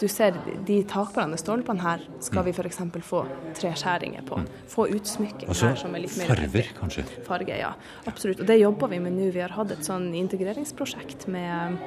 du 0.01 0.07
ser 0.09 0.35
de 0.65 0.79
takbærende 0.89 1.37
stolpene 1.37 1.83
her 1.83 2.01
skal 2.25 2.45
vi 2.47 2.53
f.eks. 2.55 2.79
få 3.05 3.21
treskjæringer 3.59 4.25
på. 4.25 4.39
Få 4.71 4.87
utsmykking 4.89 5.51
Også 5.53 5.69
her 5.69 5.77
som 5.77 5.93
er 5.95 6.03
litt 6.05 6.15
mer 6.17 6.31
Farger, 6.31 6.71
kanskje. 6.79 7.05
farge, 7.27 7.57
ja. 7.59 7.71
Absolutt. 8.09 8.41
Og 8.41 8.49
det 8.49 8.57
jobber 8.57 8.89
vi 8.91 8.99
med 9.03 9.13
nå. 9.17 9.29
Vi 9.35 9.43
har 9.43 9.53
hatt 9.53 9.75
et 9.75 9.85
sånn 9.85 10.09
integreringsprosjekt 10.17 11.27
med 11.31 11.77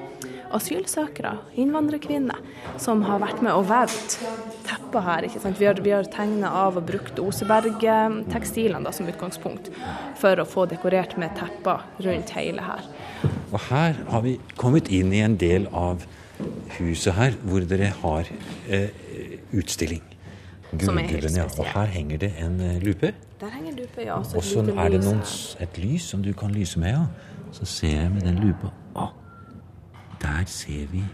asylsøkere, 0.55 1.35
innvandrerkvinner, 1.59 2.38
som 2.79 3.03
har 3.09 3.18
vært 3.24 3.42
med 3.42 3.53
og 3.57 3.66
vevd 3.72 4.18
tepper 4.68 5.07
her. 5.09 5.27
ikke 5.27 5.42
sant? 5.42 5.59
Vi 5.59 5.66
har, 5.66 5.81
vi 5.83 5.94
har 5.94 6.07
tegna 6.14 6.53
av 6.64 6.79
og 6.79 6.87
brukt 6.88 7.18
Oseberg-tekstilene 7.18 8.92
som 8.94 9.11
utgangspunkt 9.11 9.72
for 10.20 10.38
å 10.38 10.46
få 10.46 10.68
dekorert 10.70 11.18
med 11.18 11.35
tepper 11.38 11.83
rundt 12.07 12.35
hele 12.38 12.62
her. 12.62 12.87
Og 13.50 13.59
her 13.70 13.98
har 14.11 14.22
vi 14.22 14.38
kommet 14.61 14.90
inn 14.94 15.12
i 15.14 15.24
en 15.24 15.37
del 15.40 15.66
av 15.74 16.07
huset 16.79 17.14
her 17.14 17.37
hvor 17.42 17.61
dere 17.68 17.92
har 18.03 18.29
eh, 18.68 18.88
utstilling. 19.55 20.03
Gullgubben, 20.75 21.37
ja. 21.37 21.44
Og 21.59 21.64
her 21.75 21.87
henger 21.94 22.18
det 22.18 22.33
en 22.42 22.61
eh, 22.61 22.79
lupe. 22.83 23.12
Der 23.40 23.51
henger 23.55 23.73
lupe, 23.79 24.03
ja. 24.03 24.16
Og 24.18 24.42
så 24.44 24.64
er 24.77 24.88
det 24.88 25.05
noen, 25.05 25.20
et 25.61 25.79
lys 25.79 26.03
som 26.11 26.23
du 26.23 26.33
kan 26.33 26.51
lyse 26.51 26.81
med, 26.81 26.88
ja. 26.97 27.05
Så 27.55 27.64
ser 27.70 28.01
jeg 28.01 28.11
med 28.11 28.25
den 28.27 28.40
lupa 28.42 28.73
ah, 28.99 29.12
der 30.23 30.44
ser 30.47 30.87
vi 30.90 31.05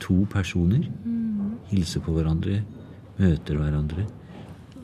to 0.00 0.26
personer 0.30 0.88
Mm. 1.04 1.58
hilse 1.70 2.00
på 2.00 2.12
hverandre, 2.12 2.62
møter 3.18 3.56
hverandre. 3.56 4.06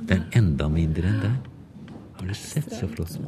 Det 0.09 0.16
er 0.16 0.38
enda 0.38 0.68
mindre 0.68 1.09
enn 1.09 1.20
der. 1.22 1.35
Har 2.18 2.26
du 2.26 2.35
sett 2.35 2.70
så 2.72 2.87
flott? 2.88 3.18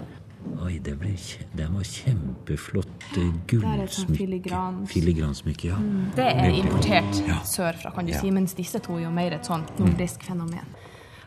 Oi, 0.63 0.79
det, 0.83 0.95
ble, 0.99 1.13
det 1.59 1.67
var 1.73 1.83
kjempeflott 1.87 3.07
eh, 3.19 3.33
gullsmykke. 3.51 4.87
Filigransmykke, 4.93 5.69
ja. 5.73 5.79
Det 6.17 6.27
er 6.29 6.51
importert 6.55 7.21
Ja. 7.29 7.41
sørfra, 7.47 7.93
kan 7.95 8.07
du 8.07 8.13
Ja. 8.13 8.21
si, 8.21 8.31
mens 8.31 8.55
disse 8.55 8.79
to 8.81 8.97
er 8.99 9.05
jo 9.05 9.11
mer 9.11 9.33
et 9.33 9.43
sånn 9.47 9.65
nordisk 9.79 10.23
fenomen. 10.23 10.67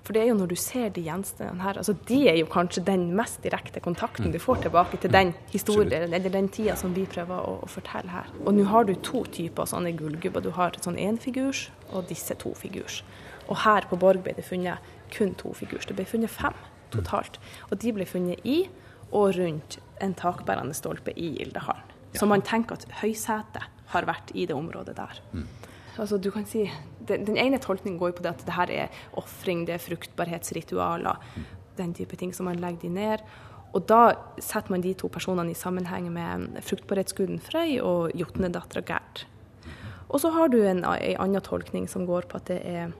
For 0.03 0.13
det 0.13 0.21
er 0.21 0.27
jo 0.27 0.35
når 0.35 0.47
du 0.49 0.55
ser 0.55 0.89
de 0.89 1.01
gjenstandene 1.01 1.61
her, 1.61 1.73
altså 1.81 1.95
de 2.05 2.27
er 2.29 2.35
jo 2.37 2.45
kanskje 2.45 2.83
den 2.85 3.15
mest 3.15 3.41
direkte 3.41 3.79
kontakten 3.81 4.31
du 4.31 4.37
får 4.37 4.61
tilbake 4.61 4.99
til 5.01 5.09
den 5.11 5.33
historien, 5.51 6.13
eller 6.13 6.29
den 6.29 6.47
tida 6.49 6.75
som 6.77 6.93
vi 6.93 7.05
prøver 7.05 7.39
å, 7.41 7.63
å 7.63 7.67
fortelle 7.67 8.09
her. 8.11 8.27
Og 8.45 8.53
nå 8.53 8.65
har 8.65 8.83
du 8.85 8.93
to 8.95 9.23
typer 9.23 9.65
sånne 9.65 9.95
gullgubber. 9.97 10.41
Du 10.43 10.51
har 10.51 10.71
sånn 10.79 10.95
énfigurs 10.97 11.69
og 11.91 12.07
disse 12.07 12.35
to 12.37 12.53
figurs. 12.53 13.01
Og 13.49 13.57
her 13.57 13.81
på 13.89 13.97
Borg 13.97 14.21
ble 14.23 14.33
det 14.33 14.45
funnet 14.45 14.77
kun 15.09 15.33
to 15.33 15.53
figurs. 15.53 15.85
Det 15.87 15.95
ble 15.95 16.05
funnet 16.05 16.29
fem 16.29 16.53
totalt. 16.91 17.39
Og 17.71 17.79
de 17.79 17.91
ble 17.91 18.05
funnet 18.05 18.39
i 18.45 18.67
og 19.11 19.35
rundt 19.37 19.79
en 20.01 20.13
takbærende 20.17 20.73
stolpe 20.73 21.13
i 21.15 21.35
Gildehallen. 21.37 21.93
Så 22.15 22.25
man 22.25 22.43
tenker 22.47 22.77
at 22.77 22.85
høysetet 23.01 23.63
har 23.91 24.07
vært 24.07 24.31
i 24.33 24.45
det 24.47 24.55
området 24.55 24.95
der. 24.97 25.19
Altså, 25.99 26.17
du 26.17 26.29
kan 26.31 26.45
si, 26.47 26.65
den, 27.07 27.25
den 27.27 27.37
ene 27.39 27.59
tolkningen 27.61 27.99
går 27.99 28.11
jo 28.11 28.17
på 28.17 28.25
det 28.25 28.33
at 28.33 28.45
det 28.47 28.55
her 28.55 28.71
er 28.71 29.03
ofring, 29.19 29.65
det 29.67 29.75
er 29.75 29.83
fruktbarhetsritualer, 29.83 31.21
den 31.77 31.93
type 31.95 32.15
ting 32.19 32.33
som 32.35 32.49
man 32.49 32.59
legger 32.59 32.87
de 32.87 32.93
ned. 32.95 33.23
Og 33.75 33.83
da 33.87 34.15
setter 34.39 34.71
man 34.71 34.83
de 34.83 34.93
to 34.95 35.09
personene 35.11 35.51
i 35.51 35.57
sammenheng 35.57 36.07
med 36.15 36.61
fruktbarhetsguden 36.63 37.41
Frøy 37.43 37.79
og 37.83 38.15
jotnedattera 38.15 38.83
Gerd. 38.87 39.25
Og 40.07 40.21
så 40.23 40.31
har 40.31 40.51
du 40.51 40.61
en, 40.63 40.83
en 40.85 41.17
annen 41.19 41.43
tolkning 41.43 41.89
som 41.91 42.05
går 42.07 42.29
på 42.31 42.39
at 42.39 42.47
det 42.47 42.61
er 42.63 42.93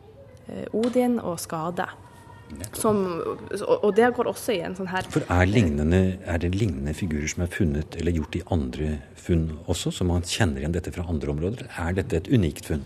eh, 0.51 0.65
Odin 0.75 1.19
og 1.21 1.39
skade. 1.39 1.87
Som, 2.77 2.99
og 3.65 3.87
det 3.97 4.11
går 4.13 4.27
også 4.29 4.53
i 4.53 4.59
en 4.61 4.75
sånn 4.77 4.91
her 4.91 5.07
For 5.09 5.25
er, 5.33 5.47
lignende, 5.49 6.19
er 6.29 6.41
det 6.43 6.51
lignende 6.53 6.93
figurer 6.93 7.25
som 7.31 7.41
er 7.45 7.49
funnet 7.51 7.97
eller 7.97 8.13
gjort 8.13 8.37
i 8.37 8.43
andre 8.53 8.89
funn 9.17 9.47
også, 9.65 9.89
så 9.95 10.05
man 10.05 10.25
kjenner 10.29 10.61
igjen 10.61 10.75
dette 10.75 10.93
fra 10.93 11.07
andre 11.09 11.33
områder? 11.33 11.71
Er 11.81 11.97
dette 11.97 12.19
et 12.21 12.29
unikt 12.29 12.69
funn? 12.69 12.85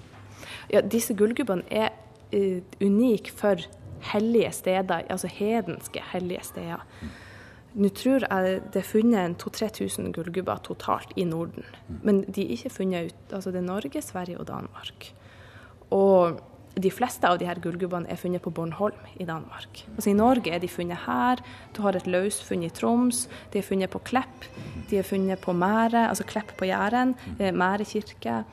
Ja, 0.72 0.80
disse 0.86 1.16
gullgubbene 1.18 1.68
er 1.68 1.92
uh, 2.32 2.62
unike 2.80 3.34
for 3.36 3.66
hellige 4.14 4.52
steder, 4.56 5.04
altså 5.10 5.28
hedenske 5.28 6.04
hellige 6.14 6.46
steder. 6.48 6.86
Nå 7.80 7.90
tror 7.94 8.26
jeg 8.26 8.62
det 8.74 8.82
er 8.82 8.88
funnet 8.88 9.20
en 9.22 9.36
2000-3000 9.38 10.14
gullgubber 10.16 10.62
totalt 10.66 11.12
i 11.16 11.26
Norden. 11.28 11.68
Men 12.02 12.24
de 12.24 12.46
er 12.46 12.56
ikke 12.56 12.72
funnet 12.80 13.12
ut 13.12 13.34
Altså 13.36 13.52
det 13.52 13.60
er 13.62 13.68
Norge, 13.68 14.02
Sverige 14.02 14.40
og 14.40 14.48
Danmark. 14.48 15.12
Og 15.94 16.40
de 16.80 16.92
fleste 16.92 17.28
av 17.28 17.38
de 17.42 17.46
her 17.50 17.60
gullgubbene 17.62 18.08
er 18.10 18.16
funnet 18.20 18.42
på 18.42 18.52
Bornholm 18.56 18.96
i 19.20 19.26
Danmark. 19.28 19.84
Altså 19.96 20.10
I 20.12 20.14
Norge 20.18 20.52
er 20.56 20.60
de 20.64 20.68
funnet 20.72 20.98
her. 21.06 21.42
Du 21.76 21.82
har 21.86 21.98
et 21.98 22.08
løsfunn 22.08 22.64
i 22.64 22.70
Troms. 22.70 23.28
De 23.52 23.60
er 23.60 23.66
funnet 23.68 23.90
på 23.94 24.00
Klepp. 24.08 24.48
De 24.90 24.98
er 25.02 25.04
funnet 25.08 25.42
på 25.42 25.54
Mære, 25.54 26.08
altså 26.10 26.24
Klepp 26.30 26.56
på 26.58 26.66
Jæren. 26.70 27.16
eh, 27.40 27.52
Mære 27.52 27.86
kirke. 27.86 28.44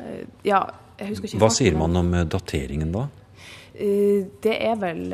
Eh, 0.00 0.24
Ja, 0.44 0.64
jeg 0.98 1.08
husker 1.08 1.28
ikke 1.28 1.38
Hva 1.38 1.50
sier 1.50 1.76
man 1.76 1.96
om 1.96 2.14
eh, 2.14 2.24
dateringen 2.24 2.92
da? 2.92 3.08
Det 3.80 4.52
er 4.60 4.74
vel 4.76 5.08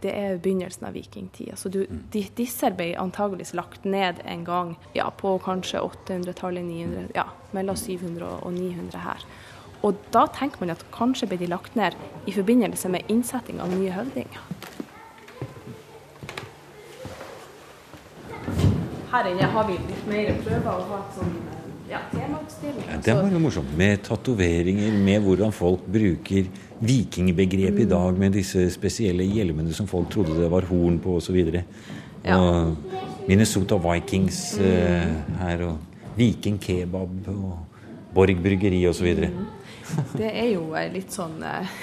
det 0.00 0.12
er 0.14 0.38
begynnelsen 0.38 0.86
av 0.86 0.94
vikingtida. 0.94 1.56
Så 1.56 1.68
du, 1.68 1.82
de, 2.12 2.22
disse 2.38 2.70
ble 2.72 2.94
antageligvis 2.96 3.52
lagt 3.58 3.84
ned 3.84 4.22
en 4.24 4.44
gang 4.46 4.76
ja, 4.94 5.10
på 5.10 5.34
kanskje 5.44 5.82
800-tallet, 5.82 6.64
900, 6.64 7.10
ja, 7.14 7.26
mellom 7.52 7.76
700 7.76 8.30
og 8.46 8.52
900 8.54 9.02
her. 9.04 9.26
Og 9.86 9.98
da 10.14 10.24
tenker 10.34 10.64
man 10.64 10.74
at 10.74 10.82
kanskje 10.94 11.28
ble 11.30 11.38
de 11.38 11.46
lagt 11.50 11.76
ned 11.78 11.94
i 12.26 12.34
forbindelse 12.34 12.90
med 12.90 13.06
innsetting 13.12 13.60
av 13.62 13.70
nye 13.70 13.92
høvdinger. 13.94 14.42
Her 19.08 19.28
inne 19.30 19.46
har 19.54 19.68
vi 19.68 19.78
litt 19.78 20.08
mer 20.10 20.34
prøver 20.44 20.72
og 20.72 20.90
ha 20.90 20.98
et 20.98 21.14
sånn 21.16 21.36
ja, 21.88 22.00
temautstilling. 22.12 22.84
Ja, 22.90 22.98
det 23.06 23.14
var 23.16 23.30
jo 23.32 23.40
morsomt. 23.40 23.70
Med 23.78 24.02
tatoveringer, 24.04 24.98
med 25.06 25.24
hvordan 25.24 25.54
folk 25.56 25.86
bruker 25.88 26.50
vikingbegrepet 26.84 27.86
i 27.86 27.88
dag, 27.88 28.18
med 28.20 28.36
disse 28.36 28.66
spesielle 28.74 29.24
hjelmene 29.24 29.72
som 29.74 29.88
folk 29.88 30.10
trodde 30.12 30.36
det 30.36 30.50
var 30.52 30.68
horn 30.68 30.98
på 31.02 31.16
osv. 31.22 31.38
Og, 31.46 31.62
Ja. 32.26 32.36
og 32.36 32.76
Minnesota 33.28 33.78
Vikings 33.78 34.58
eh, 34.58 35.06
her, 35.38 35.62
og 35.70 35.78
Viking 36.18 36.58
kebab 36.60 37.28
og 37.30 37.58
Borg 38.14 38.42
bryggeri 38.42 38.82
osv. 38.88 39.06
Det 40.18 40.28
er 40.28 40.50
jo 40.52 40.72
en 40.78 40.94
litt 40.94 41.14
sånn 41.14 41.38
eh, 41.46 41.78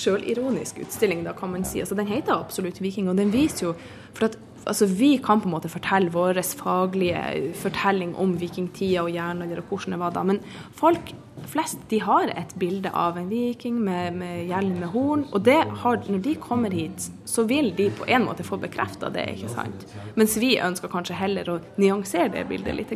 sjølironisk 0.00 0.82
utstilling, 0.84 1.24
da 1.26 1.34
kan 1.36 1.52
man 1.54 1.66
si. 1.68 1.82
Altså, 1.82 1.98
den 1.98 2.10
heter 2.10 2.36
absolutt 2.36 2.82
Viking, 2.82 3.08
og 3.10 3.18
den 3.20 3.32
viser 3.34 3.70
jo 3.70 3.74
For 4.16 4.28
at 4.28 4.38
altså, 4.64 4.86
vi 4.86 5.16
kan 5.22 5.40
på 5.40 5.48
en 5.48 5.54
måte 5.56 5.70
fortelle 5.72 6.12
vår 6.12 6.40
faglige 6.58 7.52
fortelling 7.60 8.14
om 8.18 8.36
vikingtida 8.40 9.04
og 9.04 9.14
jernalder 9.14 9.62
og 9.62 9.72
hvordan 9.72 9.96
det 9.96 10.00
var 10.02 10.14
da, 10.16 10.24
men 10.26 10.40
folk 10.76 11.12
flest 11.48 11.80
de 11.90 12.00
har 12.02 12.32
et 12.34 12.52
bilde 12.58 12.90
av 12.90 13.18
en 13.18 13.28
viking 13.30 13.78
med, 13.84 14.18
med 14.18 14.50
hjelm 14.50 14.74
med 14.82 14.90
horn, 14.92 15.24
og 15.32 15.44
det 15.46 15.60
har, 15.82 16.02
når 16.10 16.22
de 16.24 16.34
kommer 16.42 16.74
hit, 16.74 17.08
så 17.28 17.46
vil 17.48 17.70
de 17.78 17.88
på 17.94 18.08
en 18.08 18.26
måte 18.26 18.46
få 18.46 18.58
bekrefta 18.60 19.10
det, 19.14 19.28
ikke 19.36 19.52
sant? 19.52 19.86
Mens 20.18 20.36
vi 20.42 20.56
ønsker 20.60 20.92
kanskje 20.92 21.18
heller 21.18 21.52
å 21.54 21.58
nyansere 21.78 22.32
det 22.34 22.46
bildet 22.50 22.76
litt. 22.76 22.92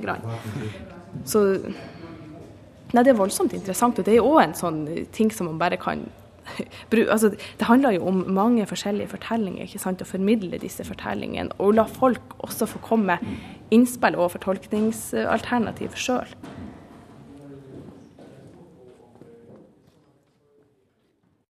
Så 1.28 1.44
Nei, 2.92 3.02
Det 3.02 3.12
er 3.12 3.20
voldsomt 3.20 3.54
interessant, 3.56 3.98
og 3.98 4.04
det 4.04 4.14
er 4.14 4.20
jo 4.20 4.34
òg 4.34 4.42
en 4.42 4.58
sånn 4.58 4.82
ting 5.12 5.32
som 5.32 5.48
man 5.48 5.60
bare 5.60 5.78
kan 5.80 6.04
altså, 7.14 7.30
Det 7.30 7.66
handler 7.68 7.96
jo 7.96 8.06
om 8.06 8.24
mange 8.34 8.66
forskjellige 8.66 9.12
fortellinger, 9.14 9.64
ikke 9.64 9.78
sant, 9.78 10.02
å 10.02 10.08
formidle 10.08 10.58
disse 10.58 10.84
fortellingene. 10.84 11.54
Og 11.58 11.76
la 11.78 11.86
folk 11.86 12.34
også 12.42 12.66
få 12.66 12.82
komme 12.82 13.18
innspill 13.72 14.18
og 14.18 14.32
fortolkningsalternativ 14.34 15.96
sjøl. 15.96 16.34